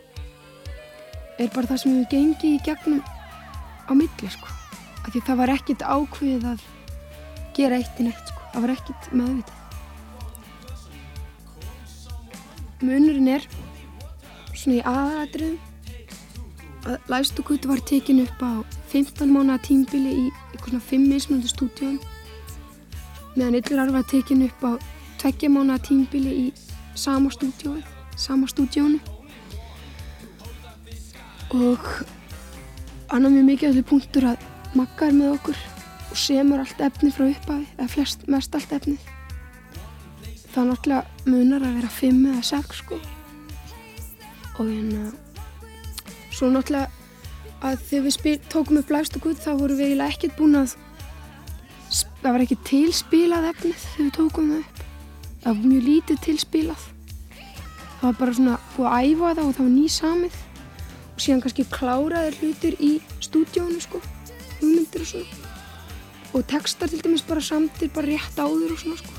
[1.36, 4.48] er bara það sem við gengið í gegnum á milli sko.
[5.03, 6.68] Af því það var ekkit ákveðið að
[7.60, 8.41] gera eitt í neitt sko.
[8.56, 9.60] Það var ekkit meðvitað.
[12.88, 13.56] Munurinn er
[14.56, 15.65] svona í aðaladriðum
[16.86, 18.52] að Lifestood var tekin upp á
[18.91, 20.26] 15 mánuða tímbili í
[20.62, 21.98] svona 5 mismunandi stúdíum.
[23.36, 24.72] Meðan Illur Arfur var tekin upp á
[25.24, 26.48] 2 mánuða tímbili í
[26.95, 27.84] sama stúdíói
[28.18, 28.99] sama stúdíónu.
[31.54, 31.84] Og
[33.10, 35.60] annar mjög mikið því punktur að Magga er með okkur
[36.12, 39.14] og semur allt efni frá upphafi eða flest, mest allt efnið
[40.58, 42.95] það er náttúrulega munar að vera 5 eða 6 sko.
[44.58, 45.04] Og hérna
[46.38, 46.89] svo náttúrulega
[47.65, 50.76] að þegar við spil, tókum upp Lifestood Good þá vorum við eiginlega ekkert búin að
[52.22, 54.84] það var ekki tilspilað efnið þegar við tókum það upp.
[55.43, 56.88] Það var mjög lítið tilspilað.
[57.97, 60.39] Það var bara svona búið að æfa það og það var nýsamið.
[61.07, 62.91] Og síðan kannski kláraðir hlutir í
[63.26, 64.01] stúdíónu sko
[64.59, 65.45] hugmyndir og svona.
[66.35, 69.18] Og textar til dæmis bara samtir bara rétt áður og svona sko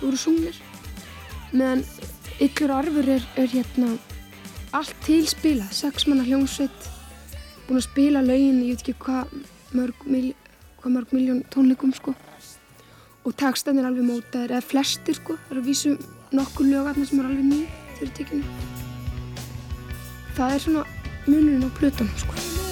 [0.00, 0.60] það voru sungnir
[1.52, 1.82] meðan
[2.40, 3.90] yllur arfur er, er hérna
[4.76, 6.88] allt tilspilað, sex manna hljómsveit.
[7.66, 9.34] Búin að spila lögin ég veit ekki hvað
[9.76, 10.32] mörg, mil,
[10.80, 12.14] hvað mörg miljón tónleikum sko.
[13.26, 15.96] Og textan er alveg mótaðir eða flestir sko, það eru að vísu
[16.32, 17.60] nokkur lögarna sem er alveg ný
[17.98, 18.78] þegar tekinu
[20.36, 20.84] það er svona
[21.26, 22.69] munurinn á plötunum sko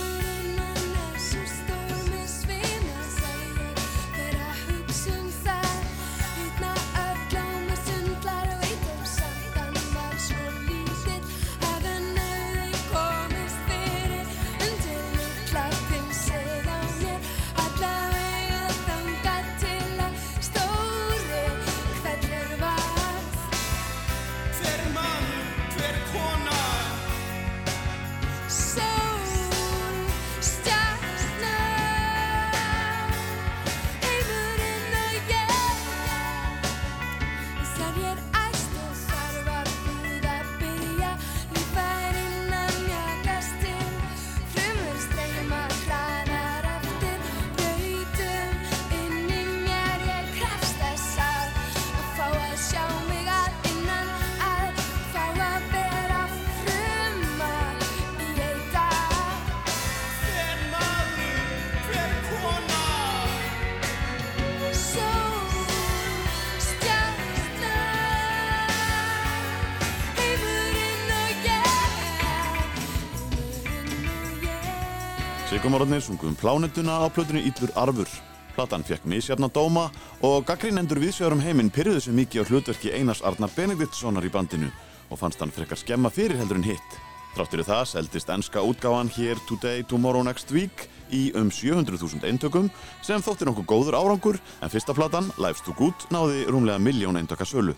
[75.69, 78.09] Sigurmórnir sungum plánetuna á plötunni Íllur Arfur.
[78.57, 79.91] Platan fekk misjafna dóma
[80.25, 84.71] og gaggrínendur viðsvegarum heiminn pyrruðu sig mikið á hlutverki Einars Arnar Benediktssonar í bandinu
[85.13, 86.97] og fannst hann frekar skemma fyrir heldur en hitt.
[87.37, 92.73] Þrátt fyrir það seldist enska útgáfan Here Today, Tomorrow Next Week í um 700.000 eintökum
[93.05, 97.45] sem þótti nokkuð góður árangur en fyrsta platan, Life's Too Good, náði rúmlega miljón eintöka
[97.45, 97.77] sölu.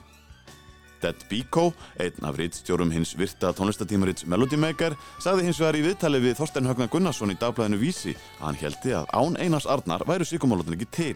[1.03, 1.71] Dead Biko,
[2.01, 6.69] einn af rítstjórum hins virta tónlistatímarits Melody Maker, sagði hins vegar í viðtali við Þorstein
[6.69, 10.91] Högna Gunnarsson í dagblæðinu Vísi að hann heldi að án Einars Arnar væru síkumálótin ekki
[10.93, 11.15] til.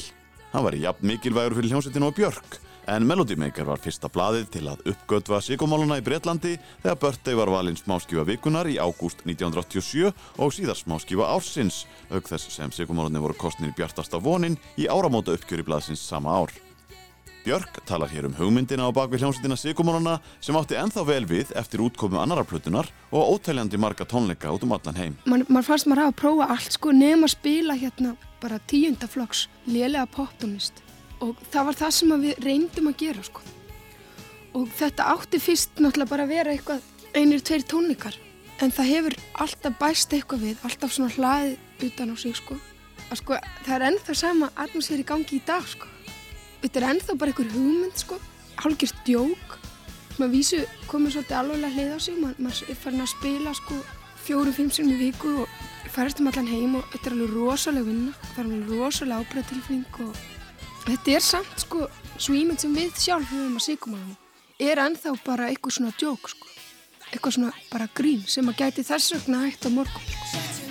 [0.55, 4.65] Hann var jafn mikilvægur fyrir hljómsveitinu og Björk, en Melody Maker var fyrsta blaðið til
[4.71, 10.55] að uppgötva síkumáluna í Breitlandi þegar Birthday var valinn smáskífa vikunar í ágúst 1987 og
[10.55, 16.05] síðar smáskífa ársins, auk þess sem síkumálunni voru kostnir bjartasta vonin í áramóta uppgjöri blaðsins
[16.05, 16.55] sama ár.
[17.45, 21.83] Björk talar hér um hugmyndina á bakvið hljómsveitina Sigumónana sem átti ennþá vel við eftir
[21.85, 25.19] útkomu annara plötunar og ótæljandi marga tónleika út um allan heim.
[25.29, 30.07] Man, man fannst maður að prófa allt sko nema að spila hérna bara tíundaflokks lélega
[30.17, 30.81] poptónlist
[31.21, 33.45] og það var það sem við reyndum að gera sko.
[34.57, 38.17] Og þetta átti fyrst náttúrulega bara að vera eitthvað einir, tveir tónleikar
[38.65, 42.57] en það hefur alltaf bæst eitthvað við, alltaf svona hlaðið utan á sig sko.
[43.11, 45.93] Að sko það er ennþá sama atmosfér í gangi í dag sko.
[46.65, 48.17] Þetta er ennþá bara einhver hugmynd sko,
[48.63, 49.59] hálfgjörst djók.
[50.17, 53.77] Maður vísu komið svolítið alveg hlið á sig, Ma, maður er farin að spila sko
[54.25, 55.59] fjóru-fimm sinni í viku og
[55.93, 60.01] færast um allan heim og þetta er alveg rosalega vinna, það er alveg rosalega ábreðtilfinning
[60.07, 60.25] og
[60.87, 61.85] þetta er samt sko,
[62.17, 64.19] svo ímynd sem við sjálf höfum að síkumálum,
[64.71, 66.53] er ennþá bara eitthvað svona djók sko,
[67.11, 70.15] eitthvað svona bara grín sem að gæti þess vegna hægt á morgun.
[70.15, 70.64] sko.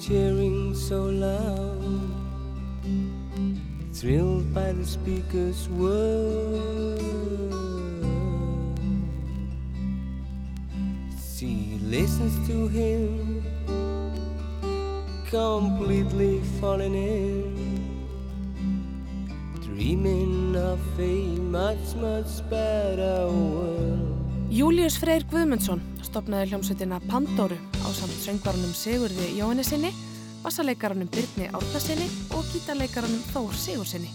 [0.00, 1.82] Cheering so loud.
[3.92, 7.00] Thrilled by the speaker's word.
[11.34, 13.42] She listens to him,
[15.28, 17.75] completely falling in.
[19.76, 24.48] Dreaming of a much, much better world.
[24.48, 29.90] Július Freyr Guðmundsson stopnaði hljómsveitina Pandóru á samt söngvarunum Sigurði Jóhannesinni,
[30.40, 34.08] bassaleikaranum Byrni Árnasinni og gítarleikaranum Þór Sigursinni.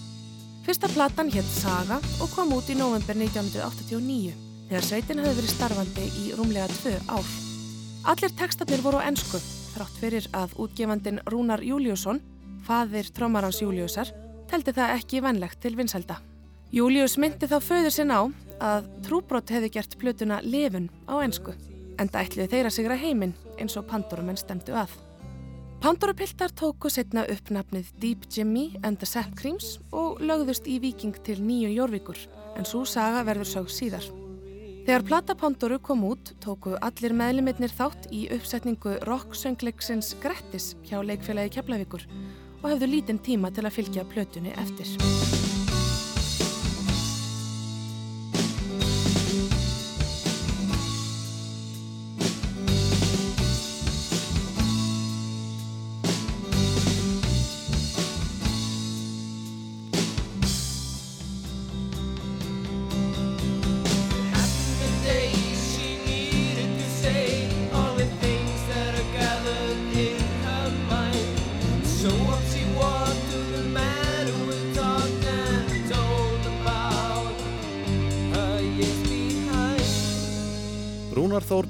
[0.65, 4.33] Fyrsta platan hétt Saga og kom út í november 1989
[4.71, 7.31] þegar sveitin hafði verið starfandi í rúmlega tvö ár.
[8.09, 9.37] Allir textatnir voru á ensku
[9.75, 12.17] þrátt fyrir að útgefandin Rúnar Júliusson,
[12.65, 14.09] faðir trómarans Júliusar,
[14.51, 16.17] teldi það ekki vennlegt til vinsælda.
[16.71, 18.27] Július myndi þá föður sinn á
[18.61, 21.55] að trúbrott hefði gert plötuna lefun á ensku,
[21.99, 24.93] enda ætliði þeirra sigra heiminn eins og Pandorumenn stemdu að.
[25.81, 31.15] Pandorupiltar tóku setna upp nafnið Deep Jimmy and the Sap Creams og lögðust í viking
[31.25, 32.19] til nýju jórvíkur,
[32.55, 34.05] en svo saga verður sög síðar.
[34.85, 41.57] Þegar plata Pandoru kom út, tóku allir meðlumitnir þátt í uppsetningu rock-söngleiksins Grettis hjá leikfélagi
[41.57, 42.05] Keflavíkur
[42.61, 45.30] og hefðu lítinn tíma til að fylgja plötunni eftir.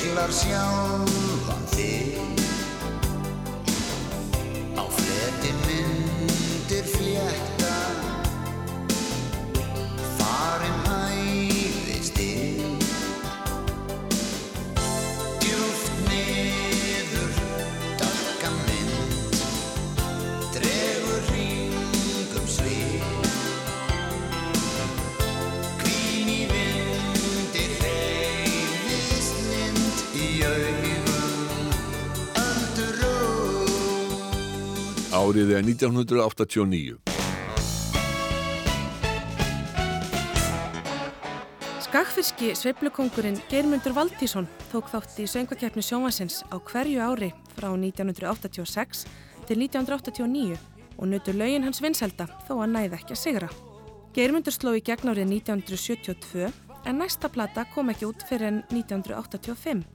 [0.04, 2.18] Speiklar sjálfan þig.
[4.76, 7.72] Á fleti myndir flétta.
[10.20, 10.93] Farin hæðist
[35.24, 36.98] Árið er 1989.
[41.86, 49.06] Skagfyrski sveiflukongurinn Geirmundur Valdísson tók þátt í söngvakeppni sjónvansins á hverju ári frá 1986
[49.48, 50.60] til 1989
[50.98, 53.52] og nutur lögin hans vinselda þó að næði ekki að sigra.
[54.18, 56.52] Geirmundur sló í gegn árið 1972
[56.84, 59.88] en næsta plata kom ekki út fyrir en 1985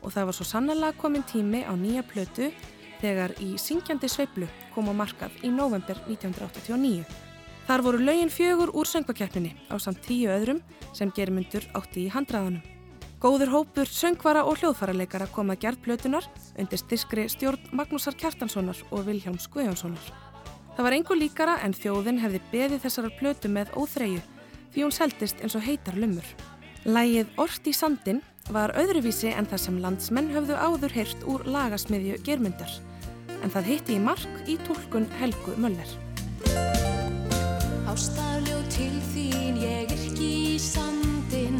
[0.00, 2.54] og það var svo sannlega komin tími á nýja plötu
[3.02, 7.04] þegar í syngjandi sveiflu kom á markað í november 1989.
[7.66, 10.62] Þar voru lögin fjögur úr söngvakeppninni á samt tíu öðrum
[10.94, 12.62] sem Geirmundur átti í handraðanum.
[13.22, 16.26] Góður hópur söngvara og hljóðfaraleikara kom að gerð plötunar
[16.58, 20.10] undir styrskri stjórn Magnúsar Kjartanssonar og Vilhjálms Guðjónssonar.
[20.74, 24.22] Það var engu líkara en þjóðin hefði beðið þessara plötu með óþreyju
[24.74, 26.26] því hún seldist eins og heitar lumur.
[26.82, 32.18] Lægið Ort í sandin var öðruvísi en það sem landsmenn höfðu áður heyrt úr lagasmiðju
[32.26, 32.80] Geirmundar
[33.40, 35.88] en það hitti í mark í tólkun Helgu Möller.
[37.88, 41.58] Ástafljó til þín ég yrki í sandin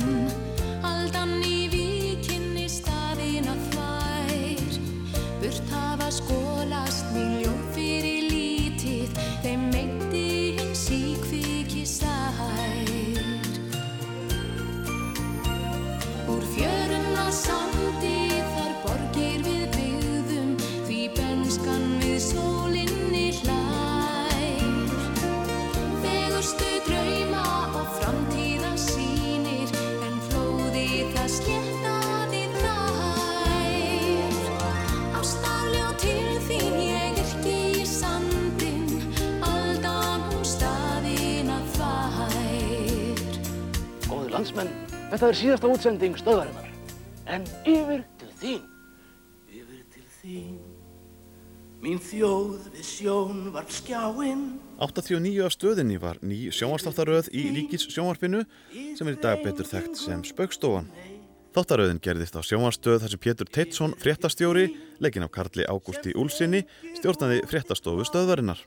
[0.86, 4.80] Aldan í víkinni staðin að þvær
[5.42, 6.41] Burt hafa skólast
[45.12, 46.68] þetta er síðasta útsending stöðarinnar.
[47.28, 48.62] En yfir til þín.
[49.52, 50.60] Yfir til þín.
[51.82, 54.44] Mín þjóð við sjón var skjáinn.
[54.82, 59.98] 89 af stöðinni var ný sjónvarstáttaröð í Ríkis sjónvarpinu sem er í dag betur þekkt
[59.98, 60.86] sem Spaukstofan.
[61.52, 64.70] Þáttaröðin gerðist á sjónvarstöð þar sem Pétur Teitsson, fréttastjóri,
[65.04, 66.62] leggin af Karli Ágústi Úlsinni,
[66.96, 68.62] stjórnaði fréttastofu stöðvarinnar.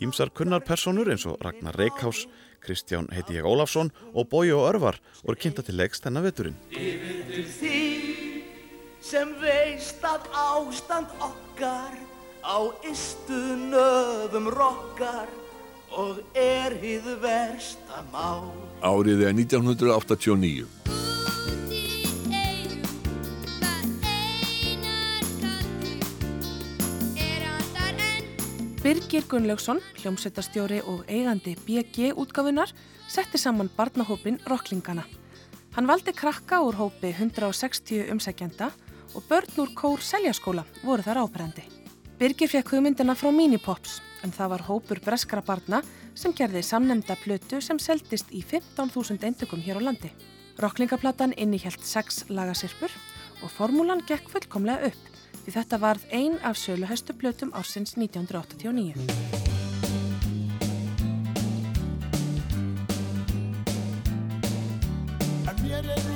[0.00, 2.24] Ímsar kunnar personur eins og Ragnar Reykjás,
[2.62, 6.58] Kristján heiti ég Ólafsson og Bói og Örvar voru kynnta til leiks þennan veturinn.
[6.70, 8.42] Yfir til þín
[9.02, 11.96] sem veist að ástand okkar
[12.46, 15.30] á ystu nöfum rokkar
[15.92, 18.48] og er hið versta mál.
[18.82, 20.70] Árið er 1989.
[28.82, 32.72] Birgir Gunnlaugsson, hljómsveitastjóri og eigandi BG útgáfunar,
[33.06, 35.04] setti saman barnahópin Rocklingana.
[35.76, 38.72] Hann valdi krakka úr hópi 160 umsækjanda
[39.14, 41.62] og börn úr kór seljaskóla voru þar ábrendi.
[42.18, 45.84] Birgir fekk hugmyndina frá Minipops en það var hópur breskara barna
[46.18, 50.10] sem gerði samnemnda plötu sem seldist í 15.000 eintökum hér á landi.
[50.58, 52.90] Rocklingaplatan innihjælt sex lagasirpur
[53.44, 55.11] og formúlan gekk fullkomlega upp
[55.44, 58.94] því þetta varð ein af söluhæstu plötum ársins 1989.
[65.50, 66.11] En mér eru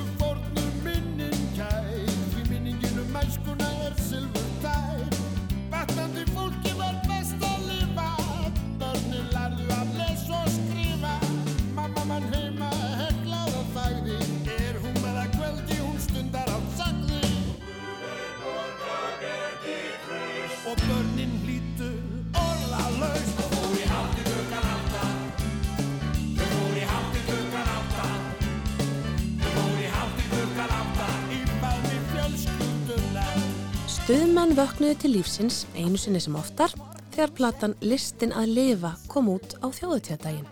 [34.07, 36.71] Stuðmenn vöknuðu til lífsins einu sinni sem oftar
[37.11, 40.45] þegar platan Listin að lifa kom út á þjóðutíðadaginn.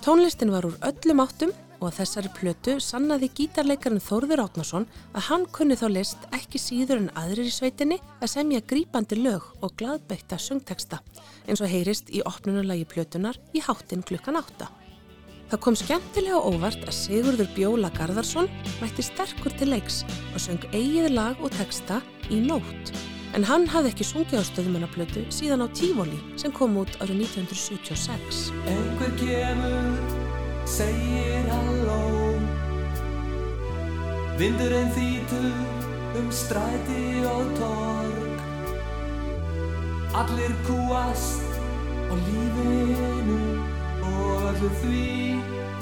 [0.00, 1.50] Tónlistin var úr öllum áttum
[1.82, 7.02] og að þessari plötu sannaði gítarleikarinn Þórður Átnason að hann kunni þá list ekki síður
[7.02, 11.02] en aðrir í sveitinni að semja grípandi lög og gladbeikta söngteksta
[11.44, 14.70] eins og heyrist í opnunarlagi plötunar í hátinn klukkan átta.
[15.52, 18.48] Það kom skemmtilega óvart að Sigurður Bjóla Garðarsson
[18.80, 20.02] mætti sterkur til leiks
[20.32, 22.00] og söng eigið lag og teksta
[22.32, 22.94] í nótt.
[23.34, 28.44] En hann hafði ekki sungið á stöðumannaplötu síðan á Tífóli sem kom út árið 1976.
[28.70, 29.88] Einhver kemur,
[30.70, 32.02] segir halló
[34.38, 35.50] Vindurinn þýtur
[36.18, 38.24] um stræti og torg
[40.14, 41.58] Allir kúast
[42.06, 43.53] á lífinu
[44.54, 44.98] öllu því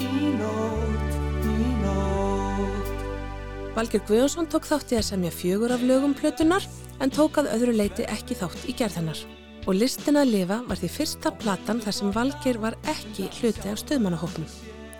[0.01, 6.65] í nótt, í nótt Valger Guðjónsson tók þátt í að semja fjögur af lögum plötunar
[7.01, 9.21] en tók að öðru leiti ekki þátt í gerð hennar.
[9.63, 13.81] Og listin að lifa var því fyrsta platan þar sem Valger var ekki hluti af
[13.83, 14.49] stöðmannahóknum.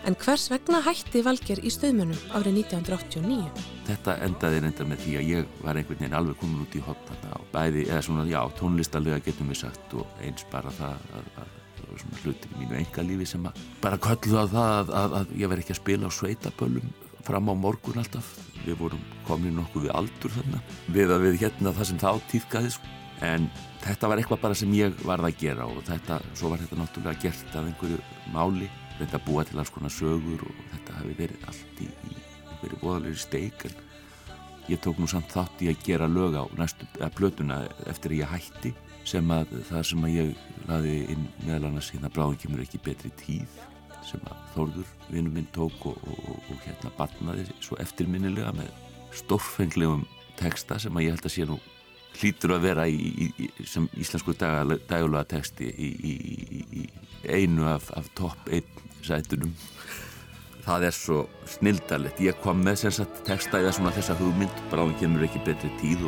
[0.04, 3.66] En hvers vegna hætti Valger í stöðmannum árið 1989?
[3.88, 7.10] Þetta endaði reynda með því að ég var einhvern veginn alveg komin út í hotn
[7.10, 11.60] þarna og bæði, eða svona, já, tónlistarlega getum við sagt og eins bara það að,
[11.94, 13.48] að svona hlutir í mínu engalífi sem
[13.82, 16.92] bara kölluðu á það að, að, að ég verði ekki að spila á sveitaböllum
[17.24, 18.34] fram á morgun alltaf.
[18.64, 20.60] Við vorum komin nokkuð við aldur þarna
[20.92, 22.92] við að við hérna það sem þá týðkaði sko.
[23.24, 23.46] en
[23.84, 27.22] þetta var eitthvað bara sem ég varð að gera og þetta, svo var þetta náttúrulega
[27.22, 28.00] gert af einhverju
[28.34, 28.68] máli
[28.98, 32.14] þetta búa til alls konar sögur og þetta hafi verið allt í, í
[32.50, 33.78] einhverju voðalegri steik en
[34.70, 37.60] ég tók nú samt þátt í að gera lög á næstu, að plötuna
[37.90, 38.74] eftir að ég hætti
[39.04, 40.34] sem að það sem að ég
[40.68, 43.60] laði inn meðal annars hérna bráðum kemur ekki betri tíð
[44.04, 48.68] sem að Þórður vinnu minn tók og, og, og, og hérna batnaði svo eftirminnilega með
[49.14, 50.04] stórfenglegum
[50.38, 51.58] texta sem að ég held að sé nú
[52.14, 56.84] hlýtur að vera í, í, í, sem íslensku daglulega texti í
[57.26, 59.52] einu af, af topp einn sætunum.
[60.64, 61.18] Það er svo
[61.50, 65.72] snildarlegt ég kom með sem sagt texta eða svona þessa hugmynd bráðum kemur ekki betri
[65.82, 66.06] tíð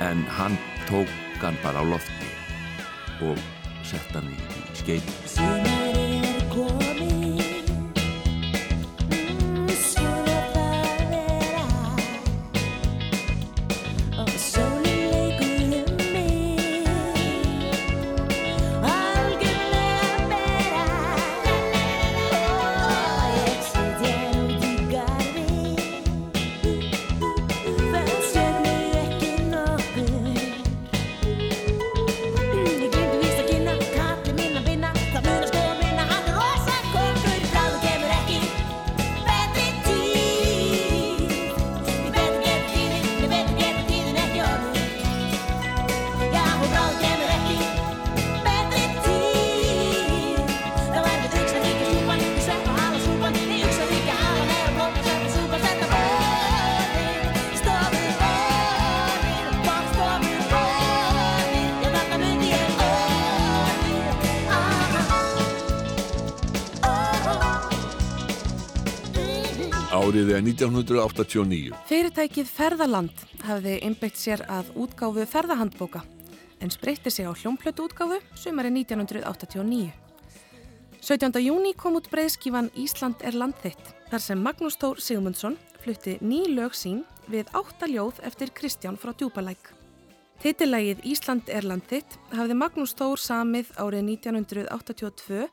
[0.00, 0.58] en hann
[0.88, 1.08] tók
[1.42, 2.30] hann bara á lofti
[3.26, 3.38] og
[3.86, 4.38] sett hann í,
[4.96, 5.69] í
[70.60, 71.72] 1989.
[71.88, 76.02] Fyrirtækið Ferðaland hafði einbeitt sér að útgáfu ferðahandbóka
[76.60, 79.92] en spreytti sig á hljómplötu útgáfu sumari 1989.
[81.00, 81.40] 17.
[81.40, 86.44] júni kom út breyðskífan Ísland er land þitt þar sem Magnús Tór Sigmundsson flutti ný
[86.52, 89.72] lög sín við áttaljóð eftir Kristján frá Djúpalæk.
[90.44, 95.48] Titillægið Ísland er land þitt hafði Magnús Tór samið árið 1982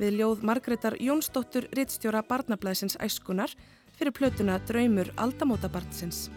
[0.00, 3.52] við ljóð Margreðar Jónsdóttur Rittstjóra Barnablaðsins æskunar
[4.00, 6.30] fyrir plötuna Draumur Aldamótabarnsins.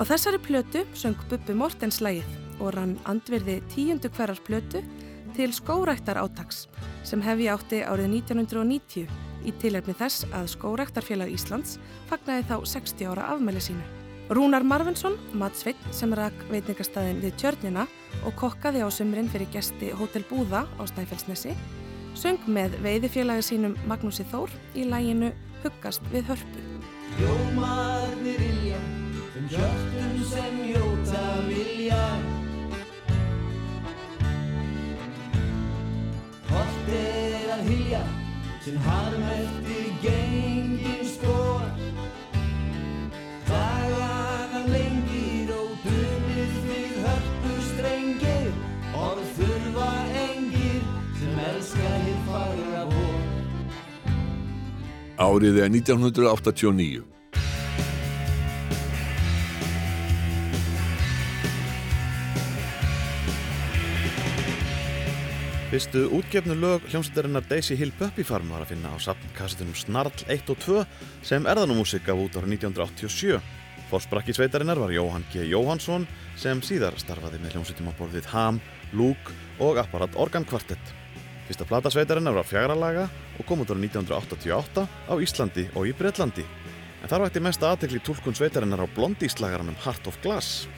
[0.00, 2.30] Á þessari plötu söng Bubbi Mortens lægið
[2.62, 4.80] og rann andverði tíundu hverjar plötu
[5.36, 6.62] til skóræktar átaks
[7.04, 9.04] sem hefði átti árið 1990
[9.44, 11.76] í tilefni þess að Skóræktarfélag Íslands
[12.08, 13.84] fagnaði þá 60 ára afmæli sínu.
[14.30, 17.86] Rúnar Marvinsson, matsveit sem rak veitingastæðin við tjörnina
[18.24, 21.56] og kokkaði á sumrin fyrir gesti Hotel Búða á Snæfellsnesi,
[22.14, 25.34] söng með veiðifélagi sínum Magnúsi Þór í læginu
[25.64, 26.69] Huggast við hörpu.
[27.18, 28.80] Ljómarnir ilja
[29.34, 32.00] Þeim hjörtum sem njóta vilja.
[36.50, 38.02] Holt er að hylja
[38.64, 40.99] Sem harm eftir gengin
[55.20, 57.02] Árið er 1989.
[65.68, 70.48] Fyrstu útgefnu lög hljómsveitarinnar Daisy Hill Puppy Farm var að finna á sapnkassetunum Snarl 1
[70.54, 70.86] og 2
[71.20, 73.36] sem erðanumúsik gaf út ára 1987.
[73.92, 75.44] Forsprakki sveitarinnar var Jóhann G.
[75.52, 76.08] Jóhansson
[76.40, 78.64] sem síðar starfaði með hljómsveitum á borðið Ham,
[78.96, 80.80] Luke og Apparat Organ Quartet.
[81.50, 86.44] Fyrsta plata sveitarinnar var fjagralaga og kom út ára 1988 á Íslandi og í Breitlandi.
[87.02, 90.68] En þar vakti mesta aðtekli tólkun sveitarinnar á blondíslagaranum Heart of Glass.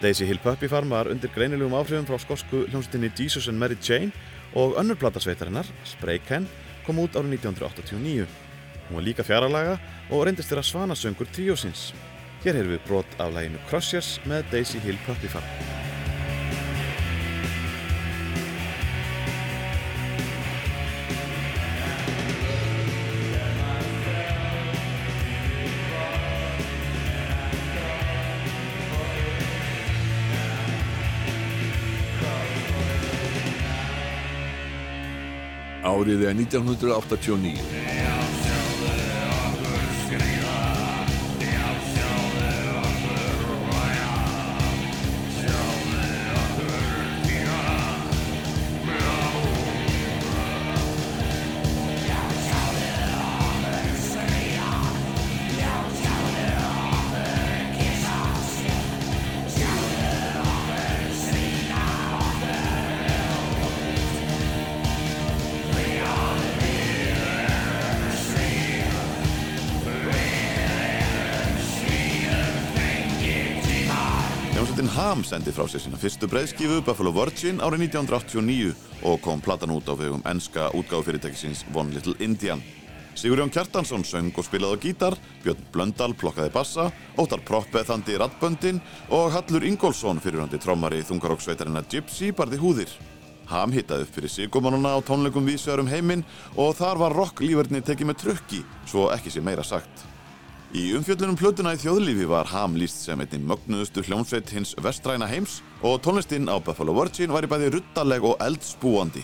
[0.00, 4.16] Daisy Hill Puppy Farm var undir greinilegum áhrifum frá skosku hljómsveitinni Jesus and Mary Jane
[4.56, 6.48] og önnur plata sveitarinnar, Spraycan,
[6.86, 8.24] kom út árið 1989.
[8.88, 9.76] Hún var líka fjaralaga
[10.08, 11.90] og reyndist þeirra svanasöngur tríósins.
[12.40, 15.92] Hér heyrðum við brot af læginu Crushers með Daisy Hill Puppy Farm.
[36.04, 38.23] Árið er 1989.
[75.24, 78.74] sendi frá sér sína fyrstu breiðskifu Buffalo Virgin árið 1989
[79.08, 82.62] og kom platan út á vegum enska útgáfufyrirtækisins One Little Indian.
[83.14, 88.80] Sigurjón Kjartansson söng og spilaði á gítar, Björn Blöndal plokkaði bassa, Óttar Proppe þandi rattböndin
[89.14, 92.96] og Hallur Ingólfsson fyrirhandi trommari þungaróksveitarinnar Gypsy barði húðir.
[93.50, 96.24] Ham hittaði upp fyrir sigumannuna á tónleikum vísvegar um heiminn
[96.56, 100.13] og þar var rocklífverðni tekið með trökki, svo ekki sé meira sagt.
[100.74, 105.60] Í umfjöllunum plötuna í þjóðlífi var Ham líst sem einnig mögnuðustu hljómsveit hins vestræna heims
[105.86, 109.22] og tónlistinn á Buffalo Virgin var í bæði ruttaleg og eldspúandi.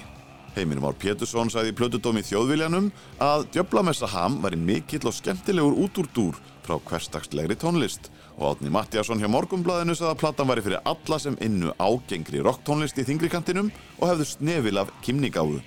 [0.54, 2.86] Heimir Már Pétursson sagði í plötudómi þjóðviljanum
[3.26, 9.18] að Djöblamessa Ham var í mikill og skemmtilegur útúrdúr frá hverstagslegri tónlist og Átni Mattiasson
[9.18, 14.06] hjá Morgunblæðinu sagði að platan væri fyrir alla sem innu ágengri rocktónlist í þingrikantinum og
[14.06, 15.58] hefðu snefil af kimningáfu.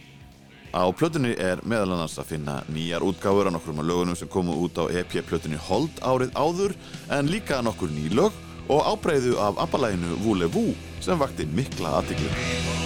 [0.73, 4.55] Á plötunni er meðal annars að finna nýjar útgáfur á nokkrum af lögunum sem komu
[4.65, 6.73] út á EP-plötunni Hold árið áður
[7.13, 8.33] en líka nokkur ný lög
[8.73, 10.73] og ábreyðu af abbalæginu Voulez-Vous
[11.05, 12.82] sem vakti mikla aðtiklu.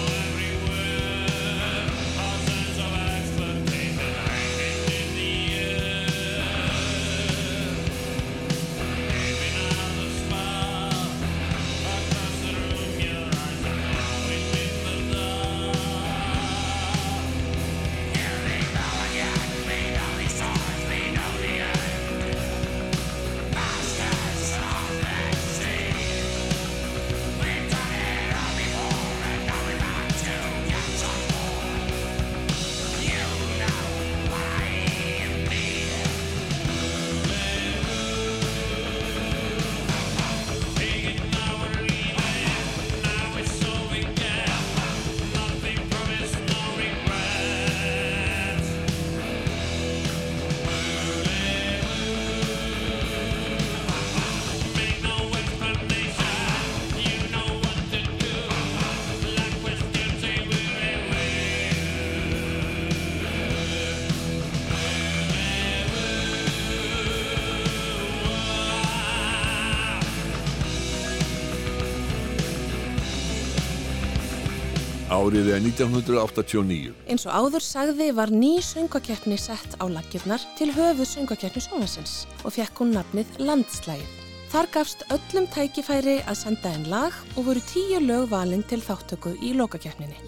[75.58, 76.90] Árið er 1989.
[77.10, 82.14] Eins og áður sagði var ný söngakeppni sett á laggirnar til höfuð söngakeppni sjónvarsins
[82.46, 84.12] og fekk hún nafnið Landslægið.
[84.52, 89.34] Þar gafst öllum tækifæri að senda einn lag og voru tíu lög valinn til þáttöku
[89.42, 90.22] í lokakeppninni.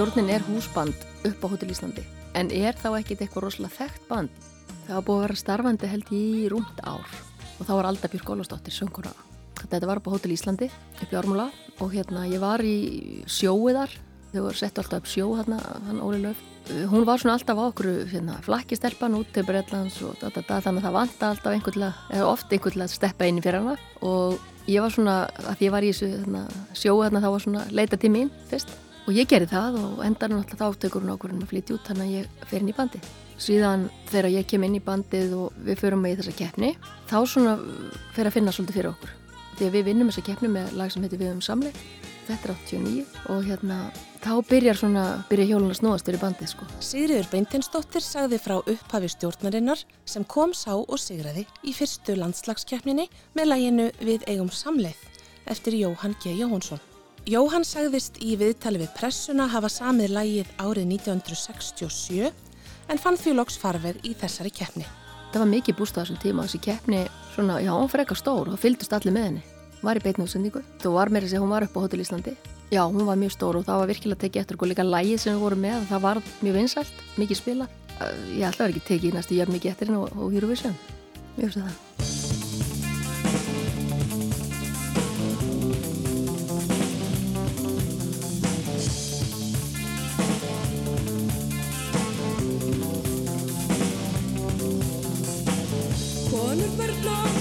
[0.00, 0.96] Stjórnin er húsband
[1.28, 2.00] upp á Hotel Íslandi
[2.32, 4.30] en er þá ekkit eitthvað rosalega þekkt band.
[4.86, 8.32] Það var búið að vera starfandi held í rúmt ár og þá var Alda Björk
[8.32, 9.12] Ólafsdóttir sönguna.
[9.60, 11.50] Þetta var upp á Hotel Íslandi upp í Ármúla
[11.84, 13.92] og hérna ég var í sjóiðar
[14.32, 15.60] þau voru sett alltaf upp sjó hérna,
[15.90, 16.40] hann Óli Löf.
[16.88, 20.64] Hún var svona alltaf á okkur hérna, flakkistelpan út til Breitlands og da, da, da,
[20.64, 23.44] þannig að það vanta alltaf einhvern til að, eða oft einhvern til að steppa inn
[23.44, 27.34] fyrir hana og ég var svona, að ég var í þessu hérna, sjóu hérna, þá
[27.34, 28.80] var svona leita til mín fyrst
[29.10, 31.88] og ég gerði það og endar hún alltaf þá tekur hún ákvörðin að flytja út
[31.88, 33.00] þannig að ég fer inn í bandi
[33.40, 36.70] síðan þegar ég kem inn í bandið og við förum með í þessa keppni
[37.10, 37.56] þá svona
[38.14, 39.16] fer að finna svolítið fyrir okkur
[39.60, 41.76] að við vinnum þessa keppni með lag sem heitir Við um samleik
[42.28, 43.78] þetta er 89 og hérna
[44.22, 49.10] þá byrjar svona, byrjar hjólun að snúast fyrir bandið sko Sigriður Beintinsdóttir sagði frá upphafi
[49.12, 55.08] stjórnarinnar sem kom sá og sigraði í fyrstu landslagskeppninni með læginu Við eigum samleið
[55.50, 56.36] eftir Jóhann G.
[56.38, 56.89] Jóhansson.
[57.30, 62.30] Jóhann sagðist í viðtali við pressuna hafa samið lægið árið 1967
[62.90, 64.86] en fann því loks farveg í þessari keppni.
[65.30, 67.04] Það var mikið búst á þessum tíma þessi keppni
[67.36, 69.44] svona, já, hún frekar stór og fylgdust allir með henni
[69.86, 70.64] var í beitn útsendingu.
[70.82, 72.34] Þú var meira að segja, hún var upp á Hotel Íslandi.
[72.74, 75.36] Já, hún var mjög stór og það var virkilega tekið eftir okkur líka lægið sem
[75.36, 75.88] við vorum með.
[75.90, 77.72] Það var mjög vinsælt, mikið spila.
[78.34, 80.78] Ég ætla að vera ekki tekið næstu jöfn mikið eftir henni og, og Eurovision.
[81.38, 82.09] Ég veist það.
[96.50, 97.39] Konur, börn og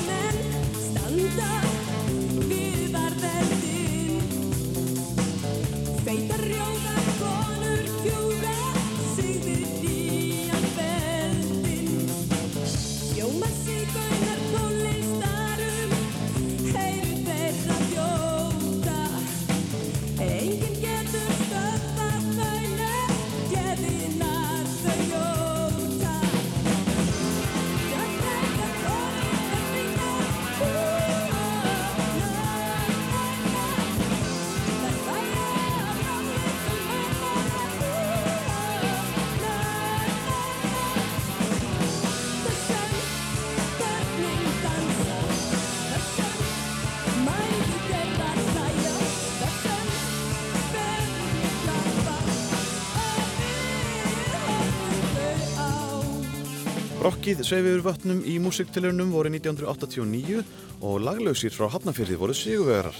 [57.10, 60.44] Rokkið sveif yfir vötnum í músiktilunum voru 1989
[60.86, 63.00] og laglausir frá Hafnafyrði voru sigurvegarar.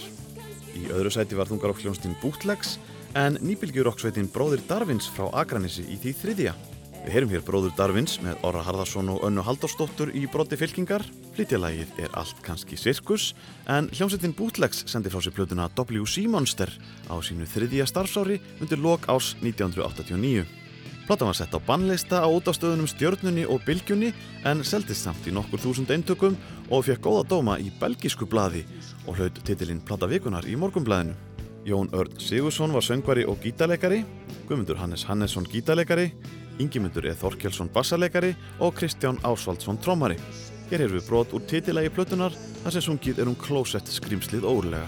[0.74, 2.72] Í öðru sæti var þungarokkljónstinn Bootlegs
[3.14, 6.56] en nýbylgjurokksveitin Bróðir Darvins frá Akranissi í því þriðja.
[7.04, 11.06] Við heyrum hér Bróður Darvins með Orra Harðarsson og Önnu Halldórsdóttur í broti fylkingar.
[11.38, 13.30] Flytjalagið er allt kannski sirkus
[13.70, 16.74] en hljómsveitin Bootlegs sendi frá sér plötuna WC Monster
[17.06, 20.59] á sínu þriðja starfsári undir lok ás 1989.
[21.10, 24.12] Platan var sett á bannleista á útástöðunum Stjörnunni og Bylgjunni
[24.46, 26.36] en seldist samt í nokkur þúsund eintökum
[26.70, 28.62] og fekk góða dóma í belgísku blaði
[29.10, 31.16] og hlaut titilinn Plata vikunar í morgunblæðinu.
[31.66, 34.04] Jón Örn Sigursson var söngvari og gítarleikari,
[34.46, 36.12] Guðmundur Hannes Hannesson gítarleikari,
[36.62, 37.18] Ingimundur E.
[37.18, 40.14] Þorkjálsson bassarleikari og Kristján Ásvaldsson trommari.
[40.70, 44.86] Hér erum við brot úr titilagi plötunar þar sem sungið er um klósett skrýmslið óurlega.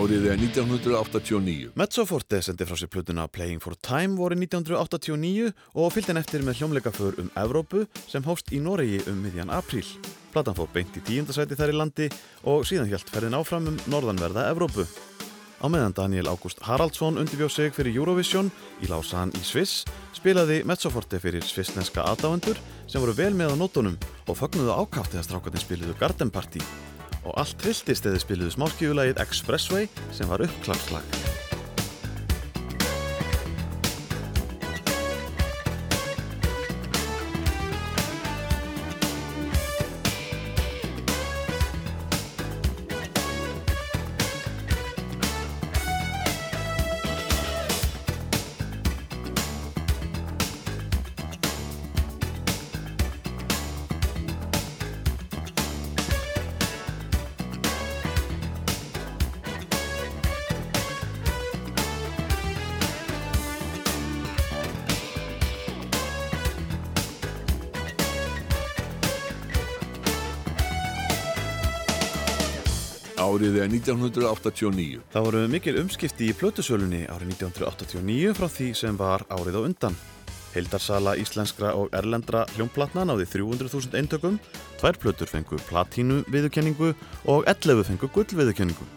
[0.00, 1.72] Árið er 1989.
[1.76, 6.60] Mezzoforte sendi frá sér plötuna Playing for Time voru 1989 og fylgdi hann eftir með
[6.60, 9.84] hljómleikaför um Evrópu sem hófst í Noregi um miðjan apríl.
[10.32, 12.06] Platan fór beint í tíundasæti þær í landi
[12.48, 14.86] og síðan hjælt ferðin áfram um norðanverða Evrópu.
[15.60, 18.48] Á meðan Daniel Ágúst Haraldsson undirbjóð sig fyrir Eurovision
[18.80, 19.82] í Lausanne í Sviss
[20.16, 22.56] spilaði Mezzoforte fyrir svissneska aðdáendur
[22.86, 26.64] sem voru vel með á nótunum og fögnuðu ákaft þegar strákarnir spiluðu Garden Party
[27.24, 31.49] og allt trilltist eða spiluðu smáskífulagið Expressway sem var uppklagslag.
[73.70, 75.02] Árið er 1989.
[75.12, 79.98] Það voru mikil umskipti í plötusölunni árið 1989 frá því sem var árið á undan.
[80.56, 84.40] Heildarsala íslenskra og erlendra hljómplatna náði 300.000 eintökum,
[84.80, 86.90] tvær plötur fengu platínu viðurkenningu
[87.30, 88.88] og 11 fengu gull viðurkenningu.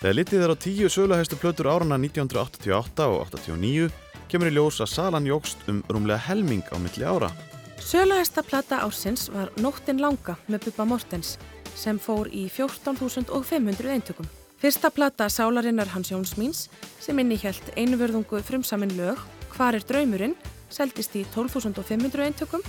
[0.00, 3.90] Þegar litið er á tíu söluhæstu plötur árana 1988 og 89
[4.32, 7.28] kemur í ljós að salan jógst um rúmlega helming á milli ára.
[7.76, 11.36] Söluhæsta plata ársins var Nóttin langa með Bubba Mortens
[11.76, 14.26] sem fór í 14.500 eintökum.
[14.58, 16.68] Fyrsta plata Sálarinnar Hans Jóns Míns
[17.02, 19.20] sem innihjælt einvörðungu frumsamin lög
[19.54, 20.34] Hvar er draumurinn
[20.72, 22.62] seldist í 12.500 eintökum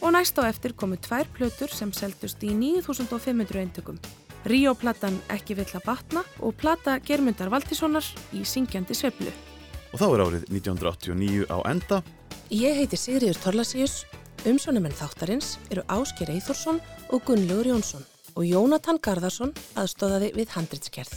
[0.00, 3.98] og næst á eftir komu tvær plötur sem seldust í 9.500 eintökum.
[4.48, 9.32] Ríó-platan Ekki vill að batna og plata Germundar Valtíssonar í Syngjandi sveplu.
[9.92, 12.00] Og þá er árið 1989 á enda.
[12.48, 14.04] Ég heiti Sigriður Torlasíus,
[14.48, 16.80] umsjónumenn þáttarins eru Ásker Eithórsson
[17.10, 18.06] og Gunnlaugur Jónsson
[18.40, 21.12] og Jónatan Garðarsson aðstóðaði við handritskerð.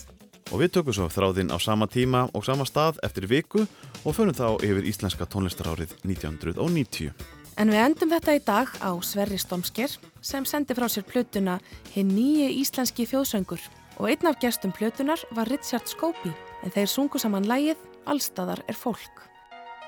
[0.52, 3.64] Og við tökum svo þráðinn á sama tíma og sama stað eftir viku
[4.04, 7.14] og förum þá yfir íslenska tónlistarárið 1990.
[7.58, 9.96] En við endum þetta í dag á Sverri Stomsker
[10.26, 11.60] sem sendi frá sér plötuna
[11.94, 13.64] hinn nýji íslenski þjóðsöngur
[14.02, 16.34] og einn af gestum plötunar var Richard Scobie
[16.66, 17.80] en þeir sungu saman lægið
[18.10, 19.24] Allstaðar er fólk.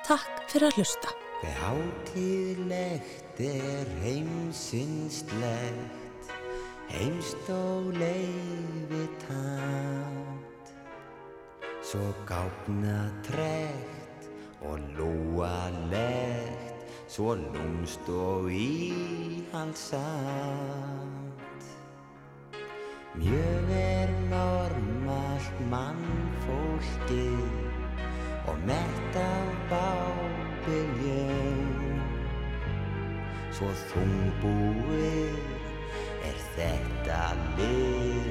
[0.07, 1.11] Takk fyrir að hlusta.
[1.41, 6.04] Hver hátíðlegt er heimsinnslegt,
[6.89, 10.65] heimst og leifi tamt.
[11.85, 14.29] Svo gáfna trekt
[14.61, 19.85] og lúalegt, svo lúmst og íhalsamt.
[23.15, 27.47] Mjög er normalt mannfólkið
[28.47, 31.55] og mett af bábiljum
[33.55, 35.39] Svo þungbúið
[36.27, 37.21] er þetta
[37.57, 38.25] lið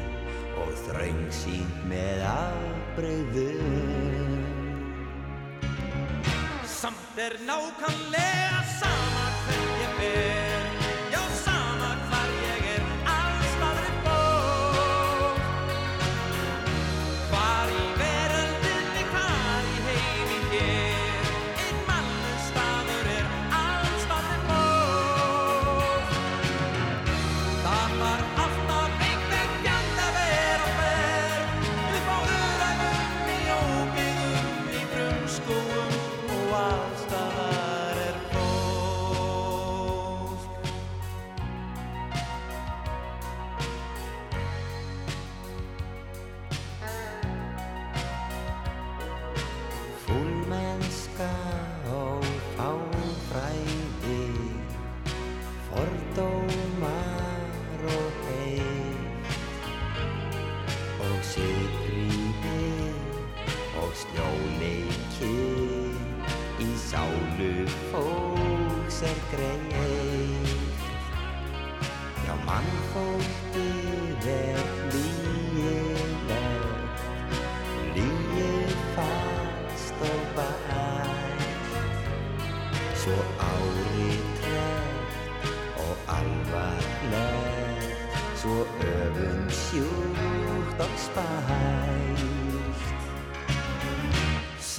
[0.65, 4.43] og þröngsýnt með afbreyðum
[6.79, 8.94] Samt er nákvæmlega sama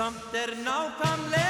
[0.05, 1.44] Samt er nákvæmlega